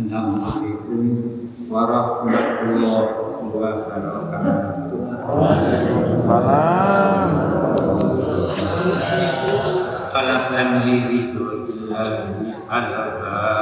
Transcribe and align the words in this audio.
Assalamualaikum 0.00 1.44
warahmatullahi 1.68 3.20
wabarakatuh. 3.52 4.96
Salam. 6.24 7.28
Alhamdulillahi 10.16 11.36
al-Fatihah. 12.64 13.60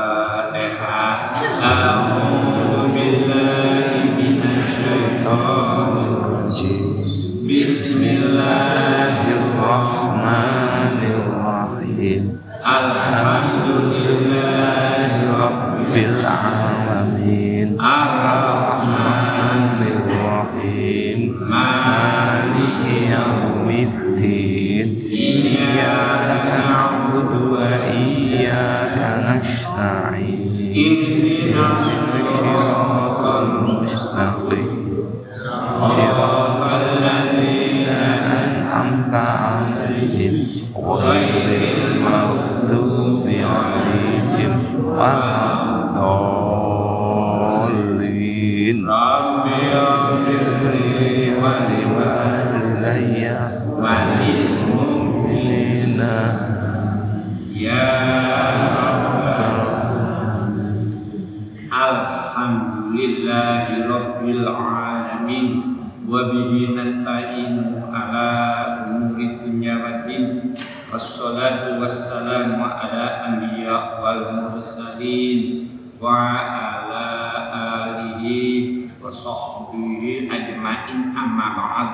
Ajma'in 80.98 81.14
amma 81.14 81.48
ba'd. 81.54 81.90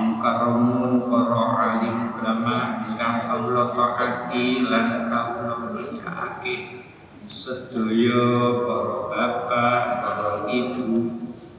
Mukarramun 0.00 1.04
para 1.12 1.60
alim 1.60 2.16
ulama 2.16 2.88
ingkang 2.88 3.28
kawula 3.28 3.76
taati 3.76 4.64
lan 4.64 5.12
kawula 5.12 5.68
berkaake 5.76 6.80
sedaya 7.28 8.24
para 8.64 8.96
bapak, 9.12 9.80
para 10.00 10.32
ibu 10.48 11.12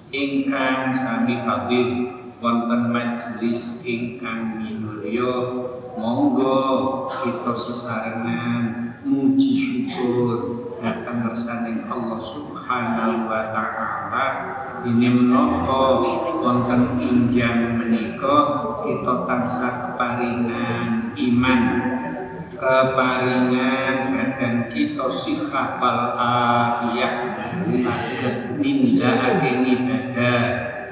ingkang 0.10 0.90
sami 0.98 1.38
hadir 1.46 1.90
wonten 2.42 2.90
majelis 2.90 3.86
ingkang 3.86 4.66
minulya. 4.66 5.36
Monggo 5.98 7.10
kita 7.10 7.54
sesarengan 7.58 8.98
muji 9.02 9.54
syukur 9.58 10.67
bersaning 10.81 11.89
Allah 11.89 12.20
Subhanahu 12.22 13.25
wa 13.25 13.44
taala 13.50 14.25
ini 14.86 15.09
menapa 15.09 16.06
wonten 16.38 17.02
injang 17.02 17.81
menika 17.81 18.38
kita 18.86 19.14
tansah 19.25 19.73
keparingan 19.83 21.17
iman. 21.17 21.61
Keparingan 22.58 23.98
dan 24.37 24.55
kita 24.70 25.05
sifat 25.14 25.77
wal 25.77 26.17
afiyah 26.17 27.61
saged 27.66 28.58
nindakake 28.58 29.77
ibadah 29.77 30.42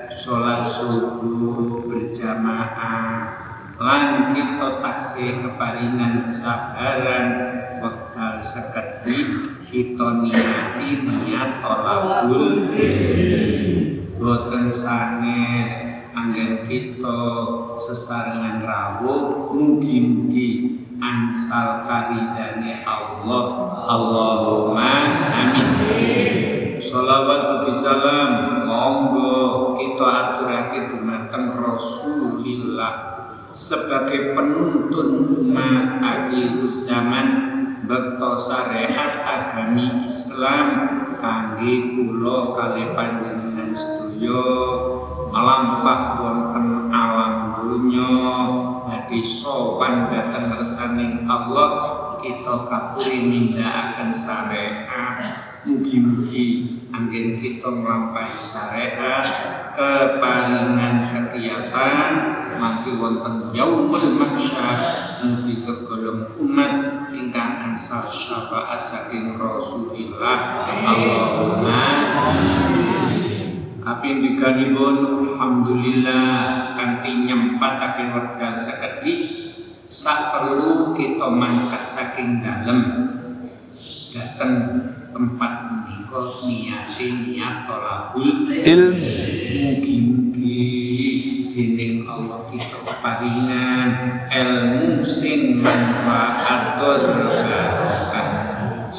salat 0.10 0.70
subuh 0.70 1.86
berjamaah. 1.90 3.46
Lan 3.82 4.32
kita 4.38 4.80
taksih 4.80 5.42
keparingan 5.42 6.30
kesabaran 6.30 7.28
wekdal 7.82 8.40
sekedhi 8.40 9.55
kita 9.70 10.08
niati 10.22 10.90
niat 11.06 11.62
tolakul 11.62 12.70
boten 14.16 14.66
sanes 14.70 15.74
anggen 16.16 16.66
kita 16.66 17.20
sesarengan 17.78 18.64
rawuh 18.64 19.52
mugi-mugi 19.52 20.82
ansal 21.00 21.84
karidane 21.84 22.82
Allah. 22.88 23.46
Allahumma 23.86 24.96
amin. 25.30 26.80
Salawat 26.80 27.62
ugi 27.62 27.74
salam. 27.76 28.32
Monggo 28.66 29.76
kita 29.78 30.06
aturake 30.06 30.90
dumateng 30.90 31.54
Rasulillah. 31.60 32.94
Sebagai 33.56 34.36
penuntun 34.36 35.40
umat 35.48 36.04
akhir 36.04 36.68
zaman 36.76 37.55
bekto 37.84 38.40
syariat 38.40 39.12
agami 39.28 40.08
Islam 40.08 40.68
kangge 41.20 42.00
kula 42.00 42.56
kali 42.56 42.96
panjenengan 42.96 43.76
sedaya 43.76 44.44
melampah 45.28 46.02
wonten 46.24 46.88
alam 46.96 47.60
dunya 47.60 48.12
dadi 48.88 49.20
sowan 49.20 50.08
dhateng 50.08 50.56
ngersaning 50.56 51.28
Allah 51.28 51.72
kita 52.24 52.56
kapuri 52.72 53.18
nindakaken 53.28 54.10
syariat 54.16 55.20
mugi-mugi 55.66 56.78
anggen 56.94 57.42
kita 57.42 57.68
nglampahi 57.68 58.38
syariat 58.40 59.26
keparingan 59.74 60.96
kegiatan 61.12 62.12
mangke 62.62 62.96
wonten 62.96 63.50
yaumul 63.52 64.08
mahsyar 64.16 64.80
mugi 65.26 65.66
kegolong 65.66 66.38
umat 66.38 66.72
ansal 67.76 68.08
syafaat 68.08 68.88
saking 68.88 69.36
Rasulillah 69.36 70.64
Allahumma 70.64 71.84
Api 73.84 74.10
bikanipun 74.24 74.96
Alhamdulillah 75.36 76.72
kanthi 76.80 77.28
nyempataken 77.28 78.16
wekdal 78.16 78.56
sekedhi 78.56 79.14
sak 79.92 80.32
perlu 80.32 80.96
kita 80.96 81.28
mangkat 81.28 81.84
saking 81.86 82.40
dalem. 82.40 82.82
Dateng 84.16 84.54
tempat 85.12 85.54
menika 85.68 86.48
niate 86.48 87.08
niat 87.28 87.68
tolakul 87.68 88.48
ilmu. 88.50 89.12
Mugi-mugi 89.54 90.64
dening 91.56 92.04
Allah 92.04 92.52
kita 92.52 92.84
keparingan 92.84 93.90
ilmu 94.28 95.00
sing 95.00 95.64
manfaatur 95.64 96.76
barokah 96.76 97.65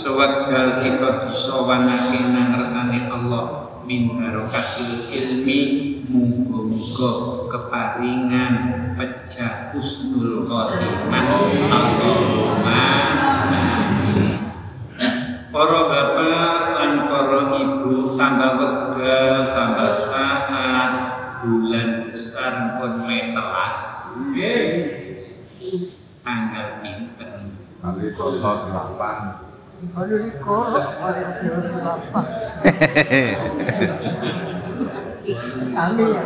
sewekdal 0.06 0.86
kita 0.86 1.26
disowanake 1.26 2.30
nang 2.30 2.54
ngersane 2.54 3.10
Allah 3.10 3.74
min 3.82 4.14
barokatil 4.14 5.10
ilmi 5.10 5.58
muga-muga 6.06 7.42
keparingan 7.50 8.54
pecah 8.94 9.74
husnul 9.74 10.46
khotimah. 10.46 11.26
Allahumma 11.66 12.82
Para 15.50 15.80
bapak 15.90 16.62
lan 16.78 16.92
para 17.10 17.40
ibu 17.58 18.14
tambah 18.14 18.52
wekdal 18.62 19.34
tambah 19.58 19.90
saat 19.90 20.92
bulan 21.42 22.06
besar 22.06 22.78
pun 22.78 23.10
metelas 23.10 24.14
tanggal 26.22 26.68
pinten? 26.78 27.58
Kali 27.82 28.06
kosong 28.14 28.70
delapan 28.70 29.45
Di 29.76 29.86
di? 29.92 30.32
Kami 35.76 36.04
ya. 36.08 36.22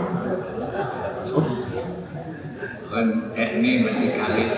kan 2.90 3.06
ini 3.38 3.86
masih 3.86 4.18
kali 4.18 4.50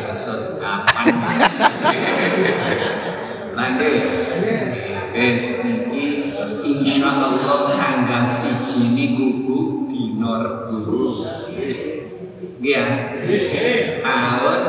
insya 6.64 7.12
Allah 7.12 7.76
tanggal 7.76 8.24
siji 8.24 8.96
niku 8.96 9.84
dina 9.92 10.32
Rebo 10.40 11.28
nggih 12.56 12.72
ya 12.72 12.84
tahun 14.00 14.62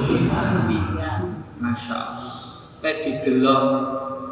Masya 1.60 1.96
Allah 1.96 2.36
Lek 2.80 2.96
didelok 3.04 3.64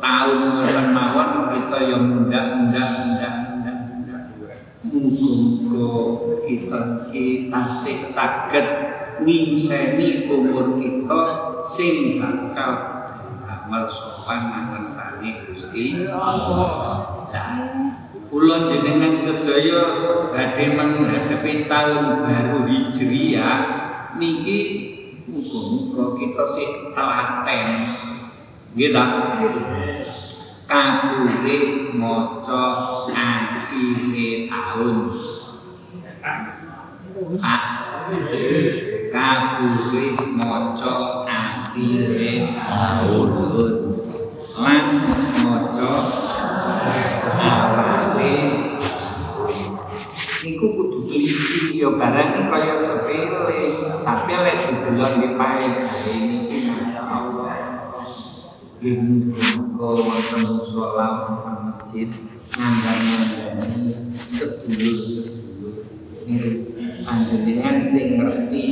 tahun 0.00 0.40
ngoten 0.54 0.86
mawon 0.94 1.30
kita 1.52 1.78
yang 1.84 2.04
muda-muda 2.08 2.82
muda-muda 3.04 4.16
Muga-muga 4.88 5.90
kita 6.48 6.80
kita 7.12 7.60
sing 7.68 8.00
saged 8.06 8.66
ngiseni 9.20 10.30
umur 10.30 10.80
kita 10.80 11.22
sing 11.66 12.22
bakal 12.22 12.72
amal 13.44 13.84
sopan 13.84 14.48
nang 14.48 14.80
ngersani 14.80 15.44
Gusti 15.44 16.08
Allah. 16.08 17.17
Kula 18.28 18.68
jenengan 18.68 19.12
sedaya 19.16 19.80
badhe 20.28 20.76
menghadapi 20.76 21.64
tahun 21.64 22.04
baru 22.24 22.68
Hijriah 22.68 23.58
niki 24.20 24.60
muga-muga 25.28 26.04
kita 26.16 26.44
sing 26.48 26.70
telaten. 26.92 27.66
Nggih 28.76 28.90
ta? 28.92 29.04
Kabure 30.68 31.60
maca 31.96 32.64
akhire 33.08 34.28
tahun. 34.52 34.96
Ah, 37.40 37.62
kabure 39.08 40.06
maca 40.36 40.96
akhire 41.24 42.32
tahun. 42.52 43.28
Lan 44.58 44.84
kudu 51.28 51.44
teliti 51.44 51.84
ya 51.84 51.92
barang 51.92 52.28
iki 52.32 52.48
kaya 52.48 52.80
sepele. 52.80 53.62
Tapi 54.00 54.32
lek 54.32 54.56
didelok 54.72 55.12
di 55.20 55.28
paedahe 55.36 56.14
niki 56.24 56.58
Allah. 56.96 57.60
Gini 58.80 59.36
muga 59.36 59.90
wonten 59.98 60.64
wonten 60.64 61.12
masjid 61.36 62.08
ngandani 62.56 63.16
sedulur-sedulur. 64.16 65.76
Panjenengan 67.04 67.76
sing 67.84 68.20
ngerti 68.20 68.68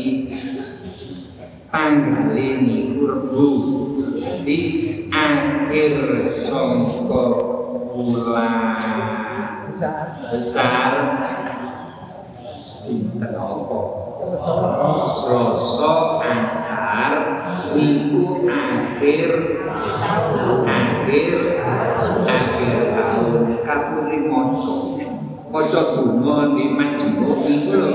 tanggale 1.69 2.49
niku 2.65 3.05
Rebo. 3.05 3.49
Jadi 4.17 4.59
akhir 5.13 5.93
sangka 6.45 7.25
bulan 7.93 9.77
besar 9.77 10.93
pinten 12.87 13.35
apa 13.35 13.79
Selasa 15.11 15.95
asar 16.23 17.13
niku 17.75 18.47
akhir 18.47 19.31
akhir 20.67 21.35
akhir 22.27 22.79
tahun. 22.95 23.43
Kapuri 23.67 24.19
maca 24.27 24.75
maca 25.51 25.81
donga 25.95 26.39
di 26.55 26.65
majemuk 26.75 27.39
niku 27.47 27.71
lho 27.75 27.87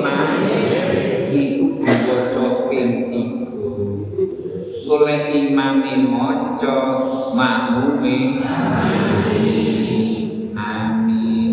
niku 1.32 1.66
diwaca 1.84 2.46
ping 2.68 2.92
3 3.12 4.88
oleh 4.92 5.22
imame 5.32 5.94
maca 6.08 6.76
makmume 7.32 8.18
amin. 10.56 11.52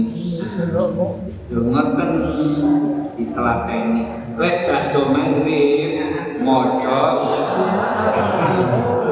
Yo 1.48 1.64
ngoten 1.64 2.10
ditelateni 3.18 4.02
lek 4.38 4.56
badhe 4.70 5.00
maghrib 5.10 5.92
maca 6.38 6.98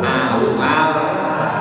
awal 0.06 0.43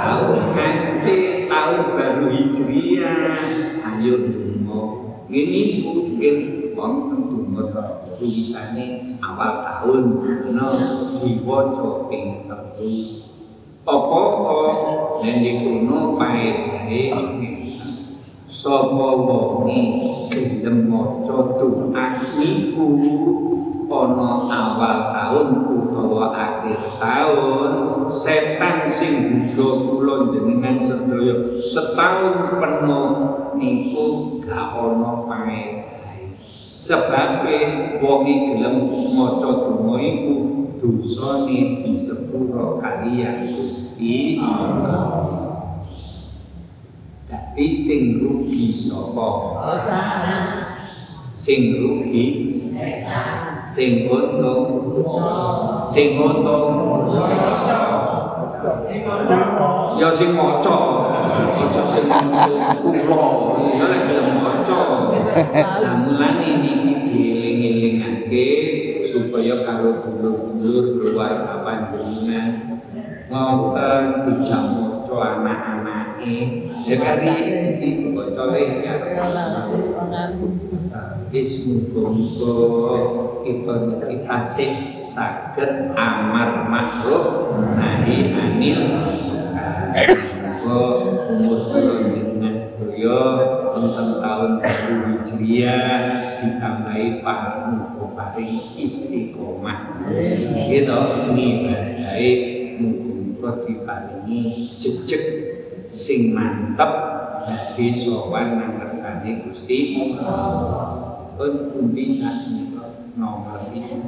tahun 0.05 0.41
nganti 0.53 1.17
tahun 1.49 1.81
baru 1.97 2.25
hijriah. 2.29 3.41
Ayo 3.81 4.13
donga 4.29 4.81
ngene 5.25 5.59
iku 5.81 5.89
mungkin 5.97 6.35
wonten 6.77 7.19
donga 7.33 7.65
tulisane 8.05 9.17
awal 9.25 9.53
tahun. 9.65 10.03
No 10.53 10.67
diwaca 11.25 11.89
ping 12.13 12.45
telu 12.45 13.25
apa-apa 13.85 14.61
yen 15.25 15.35
dikono 15.41 16.17
paedahe 16.17 17.13
sapa 18.55 19.07
wonge 19.19 19.83
gelem 20.31 20.87
maca 20.87 21.59
doa 21.59 22.07
niku 22.39 22.87
ana 23.91 24.31
awal 24.47 24.97
tahun 25.11 25.49
utawa 25.75 26.31
akhir 26.31 26.79
tahun 26.95 27.71
setan 28.07 28.87
sing 28.87 29.15
nggodha 29.51 29.91
kula 29.91 30.15
jenengan 30.31 30.79
sedaya 30.79 31.59
setahun 31.59 32.55
penuh 32.63 33.07
niku 33.59 34.39
gak 34.47 34.71
ana 34.71 35.11
paedahe 35.27 36.39
sebabe 36.79 37.59
wonge 37.99 38.35
gelem 38.55 38.75
maca 39.19 39.51
donga 39.67 39.99
iku 39.99 40.35
dosane 40.79 41.83
disepuro 41.83 42.79
kaliyan 42.79 43.51
Gusti 43.51 44.39
Allah 44.39 45.54
Dadi 47.55 47.71
sing 47.71 48.19
rugi 48.19 48.75
sapa? 48.75 49.31
Sing 51.31 51.79
rugi? 51.79 52.27
Sing 53.63 54.11
untung? 54.11 54.91
Sing 55.87 56.19
untung? 56.19 56.67
Ya 59.95 60.11
sing 60.11 60.35
maca. 60.35 60.77
Sing 61.95 62.05
kula 62.11 63.23
ya 63.71 63.85
lek 63.87 64.01
gelem 64.03 64.43
maca. 64.43 64.79
Mulane 66.03 66.49
niki 66.59 66.91
dieling-elingake 67.07 68.47
supaya 69.07 69.63
karo 69.63 70.03
dulur-dulur 70.03 70.99
keluarga 70.99 71.63
panjenengan 71.63 72.83
ngoten 73.31 74.03
dijak 74.27 74.63
maca 75.15 75.39
anak-anake 75.39 76.35
ya 76.83 76.95
kali 76.99 77.31
iki 77.79 78.11
bocore 78.11 78.83
ya. 78.83 78.93
Wis 81.31 81.67
muga-muga 81.67 82.55
kita 83.43 83.73
niki 83.87 84.15
saged 84.99 85.95
amar 85.95 86.67
makruf 86.67 87.55
nahi 87.79 88.35
anil. 88.35 88.79
Muga 90.35 90.79
umur 91.31 91.59
kula 91.71 91.93
dengan 92.03 92.55
sedaya 92.59 93.19
wonten 93.71 94.07
taun 94.19 94.51
baru 94.59 94.95
Hijriah 95.23 95.99
ditambahi 96.43 97.23
paring 97.23 97.99
paring 98.15 98.55
istiqomah. 98.79 100.07
Gitu 100.71 100.99
ngibadahe 101.35 102.54
muga-muga 103.45 103.69
diparingi 103.69 104.73
jejeg 104.81 105.21
sing 105.93 106.33
mantep 106.33 106.89
dadi 107.45 107.93
sowan 107.93 108.57
nang 108.57 108.81
kersane 108.81 109.45
Gusti 109.45 110.17
Allah. 110.17 111.29
Pun 111.37 111.69
pundi 111.69 112.17
sakmenika 112.17 113.13
nomor 113.13 113.61
itu 113.69 114.01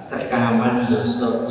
sekawan 0.00 0.88
dosa 0.88 1.44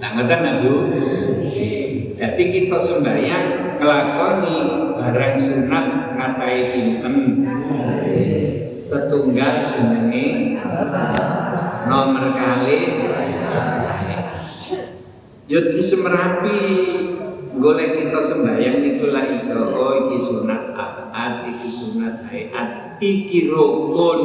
Nah, 0.00 0.16
ngoten 0.16 0.64
Bu. 0.64 0.74
Jadi 2.20 2.44
kita 2.52 2.76
sembahyang 2.84 3.80
ngelakoni 3.80 4.56
barang 4.92 5.34
sunat 5.40 5.86
ngatai 6.20 6.58
pinten. 6.68 7.16
Setunggal 8.76 9.72
jenenge 9.72 10.60
nomor 11.88 12.36
kali. 12.36 12.80
Ya 15.48 15.60
disemerapi 15.72 16.60
golek 17.56 17.90
kita 18.04 18.20
sembahyang 18.20 18.78
itulah 18.84 19.24
iso 19.40 19.56
oh 19.72 19.92
iki 20.04 20.16
sunat 20.20 20.76
abad 20.76 21.48
iki 21.48 21.68
sunat 21.72 22.28
hayat 22.28 23.00
iki 23.00 23.48
rukun. 23.48 24.20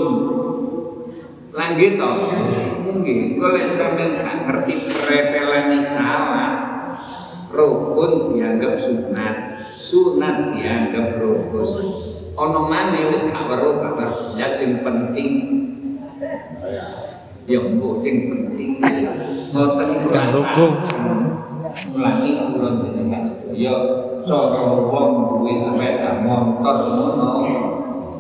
Langgit 1.56 1.96
toh, 1.96 2.28
mungkin 2.84 3.40
sampai 3.72 4.12
nggak 4.12 4.44
ngerti 4.44 4.92
pretelani 4.92 5.80
salah, 5.80 6.75
rukun 7.56 8.36
dianggap 8.36 8.76
sunat, 8.76 9.36
sunat 9.80 10.54
dianggap 10.54 11.18
rukun. 11.24 11.72
Ono 12.36 12.68
mana 12.68 13.16
wis 13.16 13.24
gak 13.24 13.48
weruh 13.48 13.80
kabar, 13.80 14.36
ya 14.36 14.52
sing 14.52 14.84
penting. 14.84 15.32
Ya 17.48 17.60
mbok 17.64 18.04
sing 18.04 18.16
penting. 18.28 18.84
Ngoten 19.56 19.88
iku 19.96 20.08
rasa. 20.12 20.52
Mulane 21.92 22.30
kula 22.56 22.70
jenengan 22.84 23.24
sedaya 23.28 23.76
cara 24.24 24.64
wong 24.64 25.12
duwe 25.28 25.60
sepeda 25.60 26.24
motor 26.24 26.78
ngono 26.88 27.32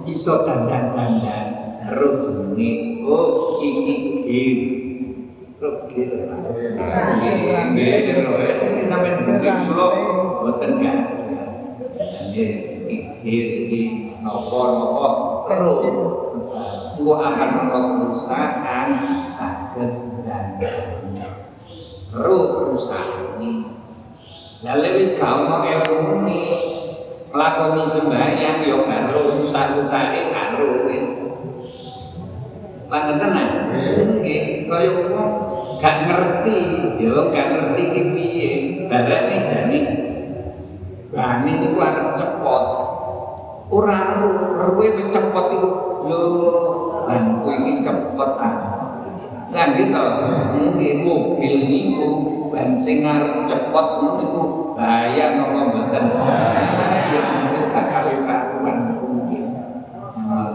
iso 0.04 0.44
dandan-dandan 0.44 1.56
Ruf 1.86 2.25
ini, 2.58 3.06
oh 3.06 3.62
iki 3.62 4.25
gil 4.25 4.58
Ruf 5.65 5.89
gil 5.89 6.13
Gil, 6.13 7.38
gil, 7.74 8.22
ini 8.69 8.81
sampai 8.86 9.17
mungkin 9.17 9.55
kalau 9.65 9.89
Buatan 10.45 10.72
gak 10.77 10.98
Ini 12.29 12.98
gil, 13.25 13.48
ini 13.65 13.81
nopo, 14.22 14.60
nopo 14.77 15.05
Ruf 15.50 15.81
Gua 17.01 17.15
akan 17.25 17.50
dan 20.22 20.62
ini 23.41 23.65
Lalu 24.62 24.93
Lakoni 27.36 27.84
sembahyang 27.91 28.63
yo 28.63 28.88
karo 28.88 29.36
rusak-rusake 29.36 30.31
karo 30.31 30.88
wis 30.88 31.36
Pangen 32.95 33.19
tenan. 33.19 33.49
Nggih, 34.23 34.71
kaya 34.71 34.87
wong 35.11 35.31
gak 35.83 36.07
ngerti, 36.07 36.59
ya 37.03 37.27
gak 37.27 37.47
ngerti 37.51 37.83
ki 37.91 38.01
piye. 38.15 38.51
Barane 38.87 39.37
jane 39.51 39.79
bane 41.11 41.51
niku 41.59 41.75
arep 41.83 42.15
cepot. 42.15 42.63
Ora 43.67 43.99
ruwe 44.63 44.95
wis 44.95 45.11
cepot 45.11 45.45
iku 45.59 45.69
lho 46.07 46.23
lan 47.11 47.43
kuwi 47.43 47.67
iki 47.67 47.83
cepot 47.83 48.31
ah. 48.39 48.55
Lah 49.51 49.75
gitu, 49.75 50.03
nggih 50.79 51.03
mobil 51.03 51.55
niku 51.67 52.07
ban 52.47 52.79
sing 52.79 53.03
arep 53.03 53.43
cepot 53.43 53.87
niku 54.23 54.71
bahaya 54.79 55.35
napa 55.35 55.67
mboten. 55.67 56.03
Wis 57.59 57.67
gak 57.75 57.91
karuan 57.91 58.79
mungkin. 59.03 59.43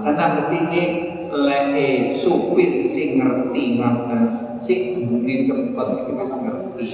Tenang 0.09 0.30
mesti 0.40 0.56
ini 0.56 0.85
leke 1.31 2.19
supir 2.19 2.83
sing 2.83 3.23
ngerti 3.23 3.79
ngoten 3.79 4.23
sing 4.59 5.07
duwe 5.07 5.47
cepet 5.47 5.87
iki 6.03 6.13
wis 6.19 6.33
ngerti. 6.35 6.87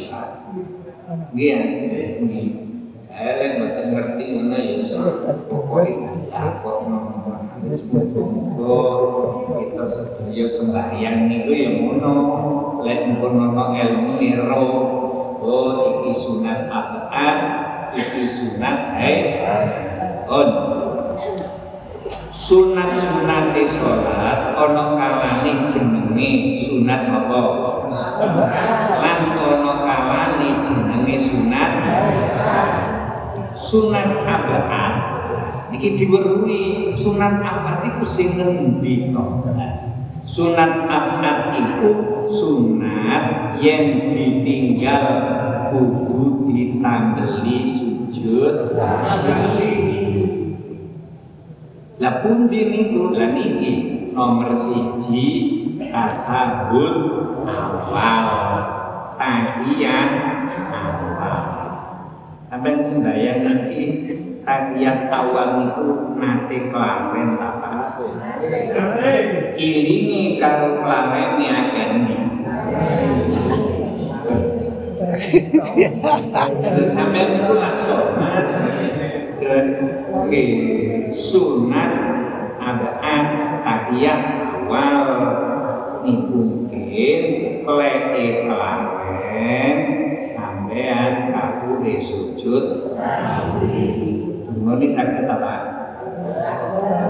Nggih 1.33 2.49
elek 3.16 3.50
mboten 3.57 3.87
ngerti 3.97 4.25
ngono 4.37 4.57
ya 4.61 4.85
pokoke 5.49 5.93
takok 6.28 6.78
wis 7.64 7.81
kita 9.57 9.85
sedaya 9.88 10.45
sembahyang 10.45 11.19
niku 11.33 11.50
ya 11.57 11.71
ngono. 11.81 12.14
Lek 12.85 13.09
mumpun 13.09 13.40
ana 13.40 13.73
ilmu 13.73 14.21
niro 14.21 14.69
oh 15.40 15.71
iki 16.05 16.12
sunat 16.21 16.69
abad 16.69 17.38
iki 17.97 18.28
sunat 18.28 18.95
hayat 19.00 19.66
on 20.28 20.75
sunat-sunate 22.37 23.64
salat 23.64 24.52
ana 24.52 24.85
kalane 24.93 25.64
jenenge 25.64 26.52
sunat 26.52 27.09
apa? 27.09 27.40
Lan 29.00 29.21
ana 29.33 29.73
kalane 29.81 30.49
jenenge 30.61 31.16
sunat? 31.16 31.73
Sunat 33.57 34.11
abad. 34.28 34.93
Iki 35.73 35.88
diweruhi 35.97 36.93
sunat 36.93 37.40
abad 37.40 37.88
iku 37.88 38.05
sing 38.05 38.37
ngendi 38.37 39.11
to? 39.16 39.25
Sunat 40.28 40.85
abad 40.87 41.57
iku 41.57 41.90
sunat 42.28 43.57
yang 43.64 44.12
ditinggal 44.12 45.05
kudu 45.73 46.52
ditambeli 46.52 47.64
sujud. 47.64 48.76
kali 48.76 50.36
lah 51.96 52.20
pundi 52.20 52.68
niku 52.68 53.08
lah 53.16 53.32
niki 53.32 53.72
nomor 54.12 54.52
siji 54.52 55.28
tasabut 55.80 56.96
awal. 57.48 58.28
Tahiyat 59.16 60.12
awal. 60.68 61.40
Sampai 62.52 62.84
sembahyang 62.84 63.40
niki 63.48 63.84
tahiyat 64.44 65.08
awal 65.08 65.56
niku 65.56 66.20
nate 66.20 66.68
kelawen 66.68 67.40
ta 67.40 67.48
Pak. 67.64 67.96
Ilingi 69.56 70.36
karo 70.36 70.84
kelawen 70.84 71.40
akan 71.48 71.90
sampai 76.92 77.24
niku 77.32 77.52
langsung 77.56 78.20
nggih 80.26 80.50
sunat 81.14 81.92
abad 82.58 82.98
tahiyat 83.62 84.22
awal. 84.66 85.06
Niku 86.06 86.70
mungkin 86.70 87.22
leke 87.66 88.46
kelawen 88.46 89.76
sampean 90.22 91.34
kabure 91.34 91.98
sujud. 91.98 92.94
Ini 94.66 94.90
sakit 94.92 95.30
apa? 95.30 95.54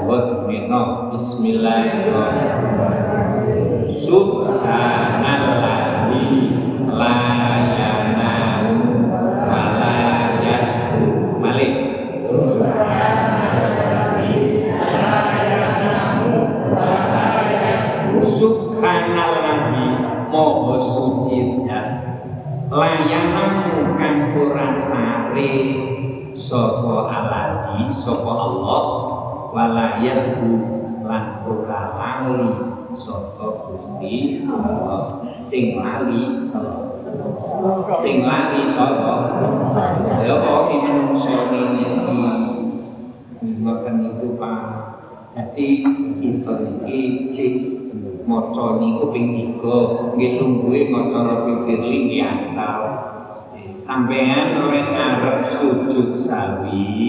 Buat 0.06 0.46
meno 0.48 1.10
Bismillahirrahmanirrahim. 1.12 3.92
Subhanalladzi 3.96 6.28
la 6.88 7.25
Layanamu 23.06 23.94
kang 23.94 24.34
ora 24.34 24.74
sare 24.74 25.54
sapa 26.34 27.06
alat 27.06 27.78
lali 27.78 27.86
sapa 27.94 28.26
Allah 28.34 28.82
wala 29.54 30.02
yasbu 30.02 30.50
lan 31.06 31.46
lali 31.46 32.50
sapa 32.98 33.46
Gusti 33.70 34.42
Allah. 34.50 35.22
Sing 35.38 35.78
lali 35.78 36.42
sapa? 36.50 36.98
Sing 38.02 38.26
lali 38.26 38.66
sapa? 38.66 39.38
Ya 40.26 40.42
kok 40.42 40.66
iki 40.66 40.90
ini 41.62 41.86
iki 41.94 43.62
ngoten 43.62 44.02
itu 44.02 44.34
Pak? 44.34 44.62
Jadi 45.30 45.68
kita 46.18 46.52
niki 46.58 47.30
cek 47.30 47.75
maca 48.26 48.82
niku 48.82 49.14
ping 49.14 49.56
3 49.58 50.16
nggih 50.18 50.32
lungguhe 50.42 50.90
maca 50.90 51.18
Rabbi 51.22 51.54
Firli 51.64 51.96
nggih 52.10 52.22
asal 52.42 52.78
sampean 53.86 54.66
lek 54.66 54.88
arep 54.90 55.38
sujud 55.46 56.18
sawi 56.18 57.06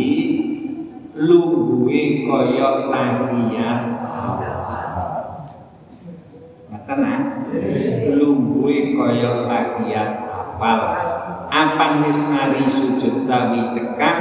lungguhe 1.18 2.30
kaya 2.30 2.70
tahiyat 2.94 3.82
Ngaten 6.68 7.00
ah? 7.00 7.22
Lungguhe 8.12 8.92
kaya 8.92 9.48
tahiyat 9.48 10.12
apal. 10.28 10.80
Apan 11.48 12.04
wis 12.04 12.20
mari 12.28 12.68
sujud 12.68 13.16
sawi 13.16 13.72
cekak 13.72 14.18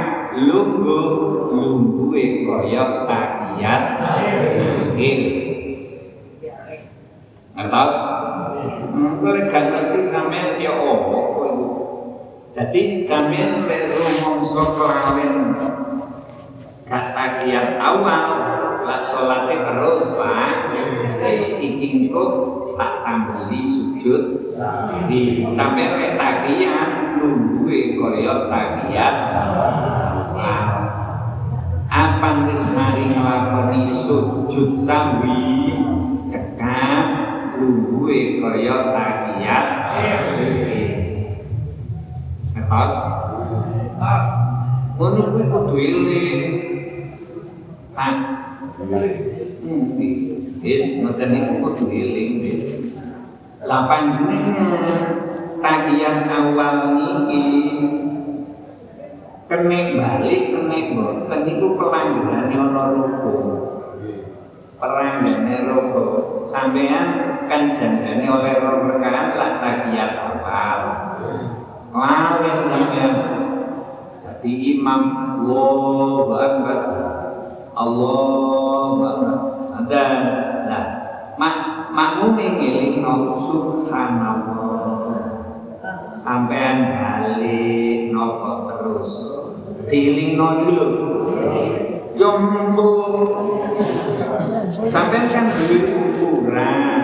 lungguh 0.47 1.07
lungguhe 1.53 2.47
kaya 2.47 3.03
tahiyat 3.03 3.83
akhir. 3.99 5.36
Ngertos? 7.57 7.95
Hmm, 8.93 9.17
Kalau 9.17 9.41
gak 9.49 9.63
ngerti 9.73 9.99
sampean 10.13 10.61
ya 10.61 10.77
opo 10.77 11.19
kok. 11.33 11.53
Jadi 12.53 13.01
sampean 13.01 13.65
lek 13.65 13.97
rumangsa 13.97 14.63
kelawen 14.77 15.33
gak 16.85 17.05
tahiyat 17.17 17.81
awal 17.81 18.25
lah 18.85 19.01
sholatnya 19.01 19.57
terus 19.65 20.15
eh, 21.25 21.57
iki 21.57 21.85
engko 21.89 22.25
tak 22.77 23.01
tambali 23.01 23.65
sujud. 23.65 24.53
Di 25.09 25.49
sampai 25.57 25.97
lek 25.97 26.13
tahiyat 26.13 27.17
nungguhe 27.17 27.97
kaya 27.97 28.37
awal 29.33 30.77
apa 31.87 32.51
wis 32.51 32.61
mari 32.75 33.09
nglakoni 33.09 33.87
sujud 33.89 34.77
sawi 34.77 35.73
cekak 36.29 37.06
nungguhe 37.57 38.39
kaya 38.39 38.75
tahiyat 38.93 39.65
Ngertos? 42.57 42.95
Ngono 44.97 45.21
kuwi 45.29 45.45
kudu 45.45 45.75
eling. 45.77 46.41
Pak. 47.93 48.15
Wis 50.61 50.83
kudu 51.61 51.85
eling 51.85 52.31
wis. 52.41 52.65
Awal 53.67 54.01
niki 56.97 57.53
kene 59.47 59.77
balik 59.95 60.43
kene 60.51 60.77
boten 60.91 61.39
niku 61.47 61.67
pelanggaran 61.79 62.51
ana 62.51 62.83
ruko. 62.91 63.33
Perangane 64.77 65.55
ruko 65.63 66.26
sampean 66.47 67.07
kan 67.47 67.71
janjane 67.75 68.23
oleh 68.27 68.55
rekan 68.59 69.35
lah 69.35 69.51
tagihan 69.59 70.11
awal. 70.15 70.79
Lalen 71.91 72.57
sampean 72.71 73.11
jadi 74.23 74.51
imam. 74.77 75.01
Allahu 75.43 76.33
Akbar. 76.35 76.81
Allahu 77.75 78.99
Akbar. 79.03 79.37
Ada 79.77 80.03
nah 80.67 80.83
mak 81.39 81.55
makmum 81.93 82.35
ngeling 82.35 83.03
subhanallah. 83.39 85.19
Sampean 86.17 86.77
balik 86.91 88.11
nopo 88.11 88.67
terus. 88.71 89.13
Diling 89.87 90.35
dulu. 90.35 90.87
Yo 92.17 92.29
sampean 94.71 95.23
kan 95.27 95.47
duwe 95.47 95.77
ukuran. 96.19 97.03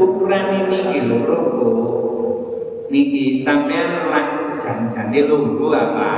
Ukuran 0.00 0.44
ini 0.64 1.06
lho 1.06 1.18
roko 1.28 1.70
niki 2.90 3.44
sampean 3.46 4.10
lah 4.10 4.56
janjane 4.58 5.28
lungguh 5.30 5.70
apa 5.70 6.10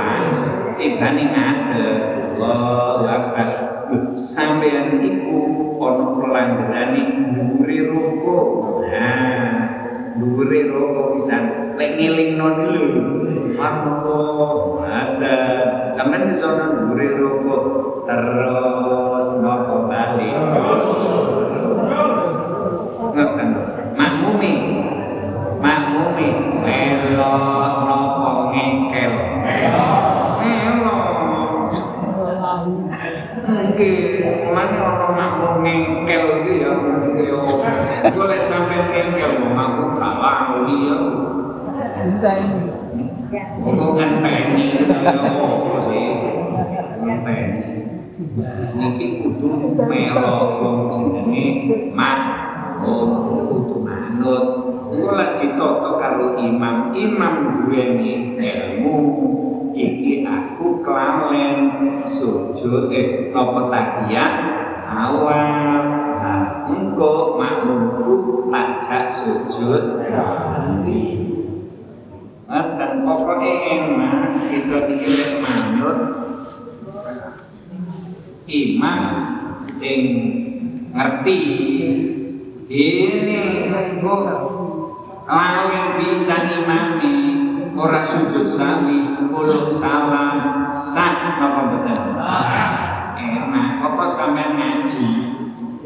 tibane 0.79 1.23
ngadeg. 1.29 2.37
Allahu 2.39 3.05
Akbar. 3.05 3.49
Sampean 4.17 5.05
iku 5.05 5.37
ana 5.77 6.05
pelanggarane 6.17 7.01
dhuwure 7.37 7.77
roko 7.93 8.37
nah 8.81 9.69
dhuwure 10.17 10.59
roko 10.73 11.01
bisa 11.17 11.37
lek 11.77 11.91
ngelingno 12.01 12.47
dulu 12.57 12.89
Allah 13.53 14.81
ada 14.81 15.37
sampean 15.93 16.33
iso 16.33 16.49
dhuwure 16.57 17.07
roko 17.21 17.55
terus 18.09 19.02
balik 20.51 20.89
ngoten 23.13 23.49
makmumi. 23.95 24.53
Makmumi 25.63 26.27
melok 26.59 27.75
napa 27.87 28.31
melok 28.51 29.33
mungkin 33.43 33.93
mana 34.53 34.77
orang 34.79 35.13
makmum 35.17 35.53
ngengkel 35.65 36.23
gitu 36.47 36.53
ya 36.61 36.71
yo 37.25 37.39
boleh 38.13 38.39
sampai 38.47 38.79
ngengkel 38.87 39.31
mau 39.41 39.51
makmum 39.57 39.89
kalah 39.97 40.37
ya 40.63 40.97
Entah 41.73 42.35
ini. 42.37 42.69
Untuk 43.65 43.97
ngenteni 43.97 44.63
gitu 44.77 44.93
ya 44.93 45.17
apa 45.17 45.77
sih 45.89 46.05
ngenteni 47.01 47.61
niki 48.77 49.25
kudu 49.25 49.73
melok 49.73 50.61
wong 50.61 50.77
jenenge 50.93 51.89
makmum 51.97 53.09
kudu 53.49 53.77
manut. 53.81 54.45
Iku 54.93 55.09
ditata 55.41 55.89
karo 55.97 56.37
imam, 56.37 56.93
imam 56.93 57.65
duweni 57.65 58.37
ilmu. 58.37 58.97
Iki 59.73 60.21
aku 60.21 60.85
kelalen 60.85 61.57
sujud 62.13 62.93
eh 62.93 63.33
apa 63.33 63.73
tahiyat 63.73 64.33
awal 64.85 65.49
nah 66.21 66.69
engko 66.69 67.41
makmumku 67.41 68.53
tajak 68.53 69.09
sujud. 69.09 69.97
Nanti 70.13 71.01
dan 72.53 73.01
pokoknya 73.01 73.53
enak. 73.65 74.17
Kita 74.53 74.77
dikira 74.85 75.25
manut 75.41 75.97
imam 78.47 79.03
sing 79.71 80.01
ngerti 80.91 81.39
ini 82.67 83.39
engko 83.69 84.15
kalau 85.23 85.65
yang 85.71 85.95
bisa 86.03 86.51
imami 86.51 87.15
ora 87.73 88.03
sujud 88.05 88.45
sawi 88.45 89.01
sepuluh 89.01 89.71
salam 89.71 90.69
sah 90.69 91.39
apa 91.41 91.61
betul 91.73 92.19
enak. 93.17 93.67
Pokok 93.81 94.09
sampai 94.13 94.53
ngaji? 94.55 95.05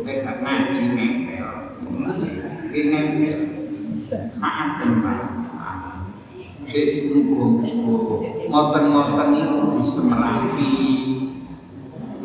Gak 0.03 0.37
ngaji 0.43 0.79
nempel. 0.93 1.47
Ini 2.73 2.81
nempel. 2.91 3.39
Maaf 4.37 4.83
Wis 6.67 6.99
muga-muga 7.15 8.27
ngoten-ngoten 8.51 9.27
niku 9.31 9.79
disemerapi 9.79 10.71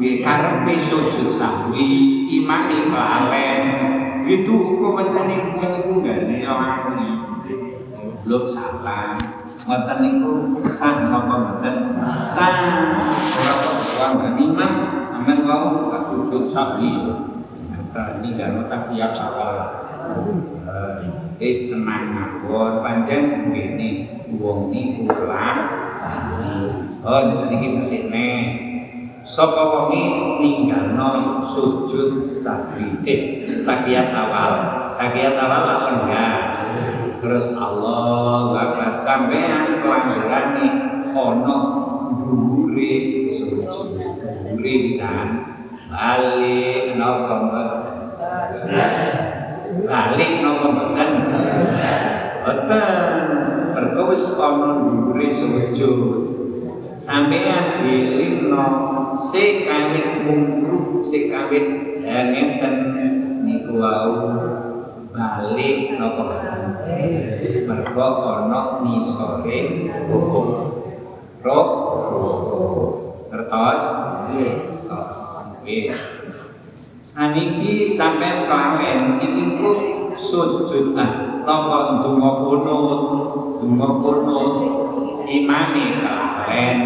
Nggih 0.02 0.18
karepe 0.18 0.82
sahwi 1.30 1.86
imame 2.26 2.90
kelalen 2.90 3.62
itu 4.26 4.50
hukumane 4.50 5.54
wong 5.54 5.78
iku 5.78 5.92
nggane 6.02 6.42
orang 6.42 6.90
belum 8.26 8.50
salah. 8.50 9.14
Ngoten 9.62 9.98
niku 10.02 10.58
sah 10.66 11.06
napa 11.06 11.34
mboten? 11.38 11.74
Sah. 12.34 12.50
Ora 13.14 13.54
kok 13.62 13.78
wong 14.26 14.34
imam 14.42 14.72
amen 15.22 15.38
wau 15.46 15.94
tak 15.94 16.10
sujud 16.10 16.50
sahwi. 16.50 16.90
Ini 17.94 18.28
kan 18.34 18.58
takiyat 18.66 19.14
awal 19.14 19.86
Wis 21.38 21.70
tenang 21.70 22.10
mawon 22.10 22.82
panjang 22.82 23.54
ngene 23.54 23.90
wong 24.34 24.74
niku 24.74 25.06
lah. 25.30 25.62
Oh 27.06 27.46
niki 27.46 27.70
balikne 27.78 28.26
sapa 29.22 29.62
wonge 29.62 30.02
ninggalno 30.42 31.42
sujud 31.46 32.42
sahwi 32.42 33.02
eh 33.06 33.20
takiyat 33.62 34.10
awal 34.10 34.52
takiyat 34.98 35.38
awal 35.38 35.60
langsung 35.66 36.06
enggak 36.06 36.38
terus 37.22 37.54
Allah 37.54 38.50
Akbar 38.58 38.98
sampean 39.02 39.78
pelanggaran 39.78 40.46
nih 40.58 40.72
ono 41.14 41.56
dhuwure 42.10 42.92
sujud 43.30 43.92
Buri 44.52 44.94
pisan. 44.94 45.28
Balik 45.88 46.94
napa? 47.00 47.36
Balik 49.88 50.32
napa 50.44 50.66
mboten? 50.70 51.10
Mboten. 52.44 52.96
Mergo 53.72 54.02
wis 54.12 54.24
ana 54.36 54.70
dhuwure 54.76 55.28
sujud. 55.32 56.10
Sampeyan 57.00 57.82
dilingno 57.82 58.91
sing 59.16 59.68
kawit 59.68 60.24
mungkruk 60.24 61.04
sing 61.04 61.28
kawit 61.32 61.66
ya 62.02 62.32
ngenten 62.32 62.74
niku 63.46 63.78
wau 63.78 64.14
balik 65.12 66.00
napa? 66.00 66.24
Mergo 67.62 68.08
ana 68.26 68.82
nisore 68.84 69.58
hukum. 70.08 70.46
Roh 71.42 71.68
Kertas? 73.28 73.82
Nggih. 74.28 75.94
Saniki 77.02 77.92
sampean 77.92 78.48
kelawen 78.48 79.20
iki 79.20 79.60
ku 79.60 79.70
sujud 80.16 80.96
ah 80.96 81.44
napa 81.44 82.00
ndonga 82.00 82.30
kunut 82.40 83.00
ndonga 83.60 83.88
kunut 84.00 84.52
imame 85.28 85.84
kelawen 86.00 86.78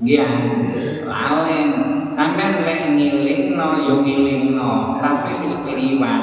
Nggih, 0.00 1.04
lalen 1.04 1.68
sampean 2.16 2.64
lek 2.64 2.96
ngilingno 2.96 3.84
yo 3.84 4.00
ngilingno. 4.00 4.96
Tapi 4.96 5.36
wis 5.44 5.60
kliwat. 5.60 6.22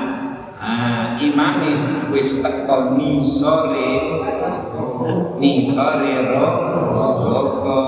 Ah, 0.58 1.14
imame 1.22 1.78
wis 2.10 2.42
teko 2.42 2.98
nisore 2.98 3.94
nisore 5.38 6.14
ro 6.26 6.50
roko 7.30 7.82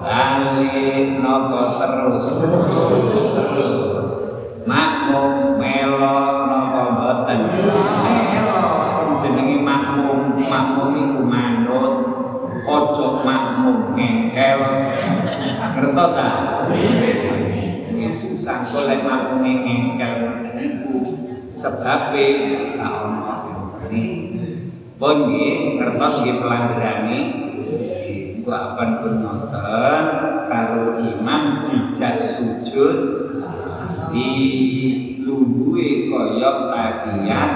balik 0.00 1.20
nopo 1.20 1.60
terus? 1.76 2.26
Terus. 3.36 3.72
Makmum 4.64 5.60
melo 5.60 6.16
nopo 6.48 6.80
boten 6.96 7.40
melo 8.08 8.60
jenenge 9.20 9.60
makmum. 9.60 10.40
Makmum 10.48 10.88
iku 10.96 11.20
manut. 11.28 11.94
Ojo 12.60 13.24
makmum 13.26 13.98
ngengkel 13.98 14.60
ngertos 15.80 16.14
ah 16.20 16.68
ini 16.68 18.12
susah. 18.12 18.68
Golek 18.68 19.00
makmum 19.00 19.48
ngengkel 19.64 20.14
iku 20.60 20.96
sebabe 21.56 22.26
gak 22.76 22.94
ono 23.08 23.48
pun 25.00 25.16
nggih 25.32 25.80
ngertos 25.80 26.14
nggih 26.20 26.36
pelandrane 26.36 27.20
iku 28.36 28.48
apan 28.52 28.90
pun 29.00 29.14
nonton. 29.24 30.04
Karo 30.50 31.00
imam 31.00 31.42
dijak 31.70 32.18
sujud 32.20 32.96
di 34.10 34.30
lungguhe 35.22 36.10
kaya 36.10 36.50
tahiyat 36.68 37.52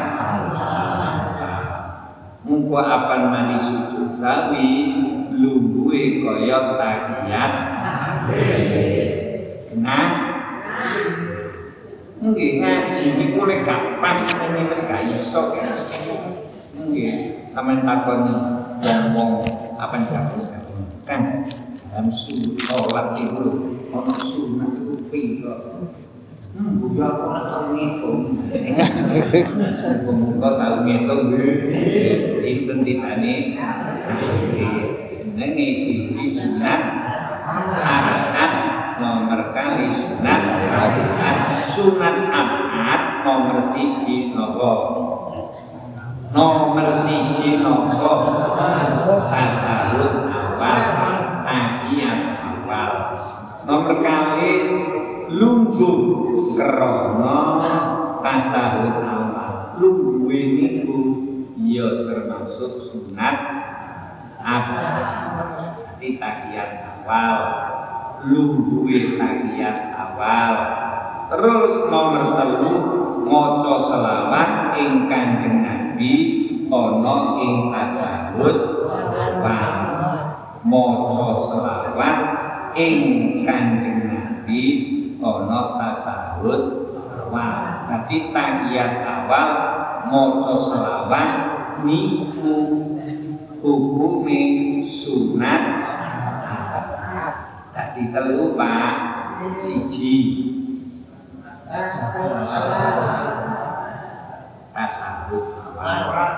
Muka 2.44 2.80
apan 2.86 3.22
mani 3.34 3.58
sujud 3.58 4.14
sawi 4.14 4.94
lungguhe 5.34 6.22
kaya 6.22 6.78
tahiyat 6.78 7.52
Nah 9.74 10.24
Nggih 12.24 12.56
ngaji 12.56 13.04
niku 13.20 13.44
gak 13.68 14.00
pas 14.00 14.16
ngene 14.16 14.72
wis 14.72 14.80
gak 14.88 15.12
iso 15.12 15.52
kan. 15.52 15.76
Nggih, 16.88 17.12
sampean 17.52 17.84
takoni 17.84 18.32
wong-wong 18.80 19.44
apa 19.76 20.00
gabung 20.08 20.48
kan 21.04 21.44
dalam 21.92 22.08
sholat 22.08 23.12
itu 23.20 23.44
itu 23.92 24.94
piro. 25.12 25.54
Hmm, 26.54 26.80
buya 26.80 27.12
aku 27.12 27.22
ora 27.28 27.40
tau 27.44 27.76
ngitung. 27.76 28.40
Muga 30.16 30.50
tau 30.56 30.76
ngitung. 30.88 31.22
Pinten 32.40 32.78
ditane. 32.88 33.34
Jenenge 35.12 35.66
siji 35.76 36.24
sunat 36.32 37.03
Arat 37.54 38.54
nomor 38.98 39.54
kali 39.54 39.94
sunat. 39.94 40.42
Sunat 41.62 42.26
abad 42.26 43.02
nomor 43.22 43.62
siji 43.62 44.34
nopo? 44.34 44.72
Nomor 46.34 46.98
siji 46.98 47.62
nopo? 47.62 48.10
Tasawuf 49.30 50.26
awal 50.26 50.82
tahiyat 51.46 52.20
awal. 52.42 52.92
Nomor 53.62 54.02
kali 54.02 54.52
lungguh 55.30 55.98
krono 56.58 57.38
tasawuf 58.18 58.98
awal. 58.98 59.78
Lungguh 59.78 60.26
ini 60.34 60.82
ya 61.70 61.86
termasuk 62.02 62.90
sunat 62.90 63.36
abad 64.42 65.06
di 66.02 66.18
tahiyat 66.18 66.93
awal. 67.04 67.36
Lungguhe 68.24 69.20
tahiyat 69.20 69.92
awal. 69.92 70.52
Terus 71.28 71.72
nomor 71.92 72.40
telu 72.40 72.72
maca 73.24 73.74
selawat 73.80 74.76
ing 74.80 75.08
Kanjeng 75.08 75.60
Nabi 75.64 76.12
ana 76.68 77.16
ing 77.40 77.52
tasawuf 77.72 78.58
awal 78.96 79.72
maca 80.64 81.28
selawat 81.44 82.18
ing 82.76 82.96
Kanjeng 83.44 84.00
Nabi 84.08 84.62
ana 85.20 85.60
tasawuf 85.80 86.62
awal 87.12 87.52
tapi 87.88 88.32
tahiyat 88.32 88.92
awal 89.04 89.48
maca 90.08 90.54
selawat 90.60 91.30
niku 91.84 92.56
hukume 93.64 94.40
sunat 94.84 95.83
Tadi 97.74 98.02
telu 98.14 98.54
Pak. 98.54 98.94
Siji. 99.58 100.14
Tasawuf 104.74 105.46
awal 105.74 106.30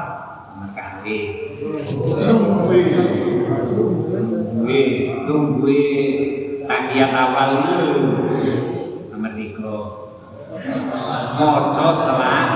nomor 0.57 0.73
kali 0.73 1.19
lungguhe 1.61 2.81
lungguhe 3.77 4.83
lungguhe 5.29 5.85
tahiyat 6.65 7.13
awal 7.13 7.51
dulu 7.69 7.93
nomor 9.13 9.33
tiga 9.37 9.77
maca 11.37 11.87
selawat 11.93 12.49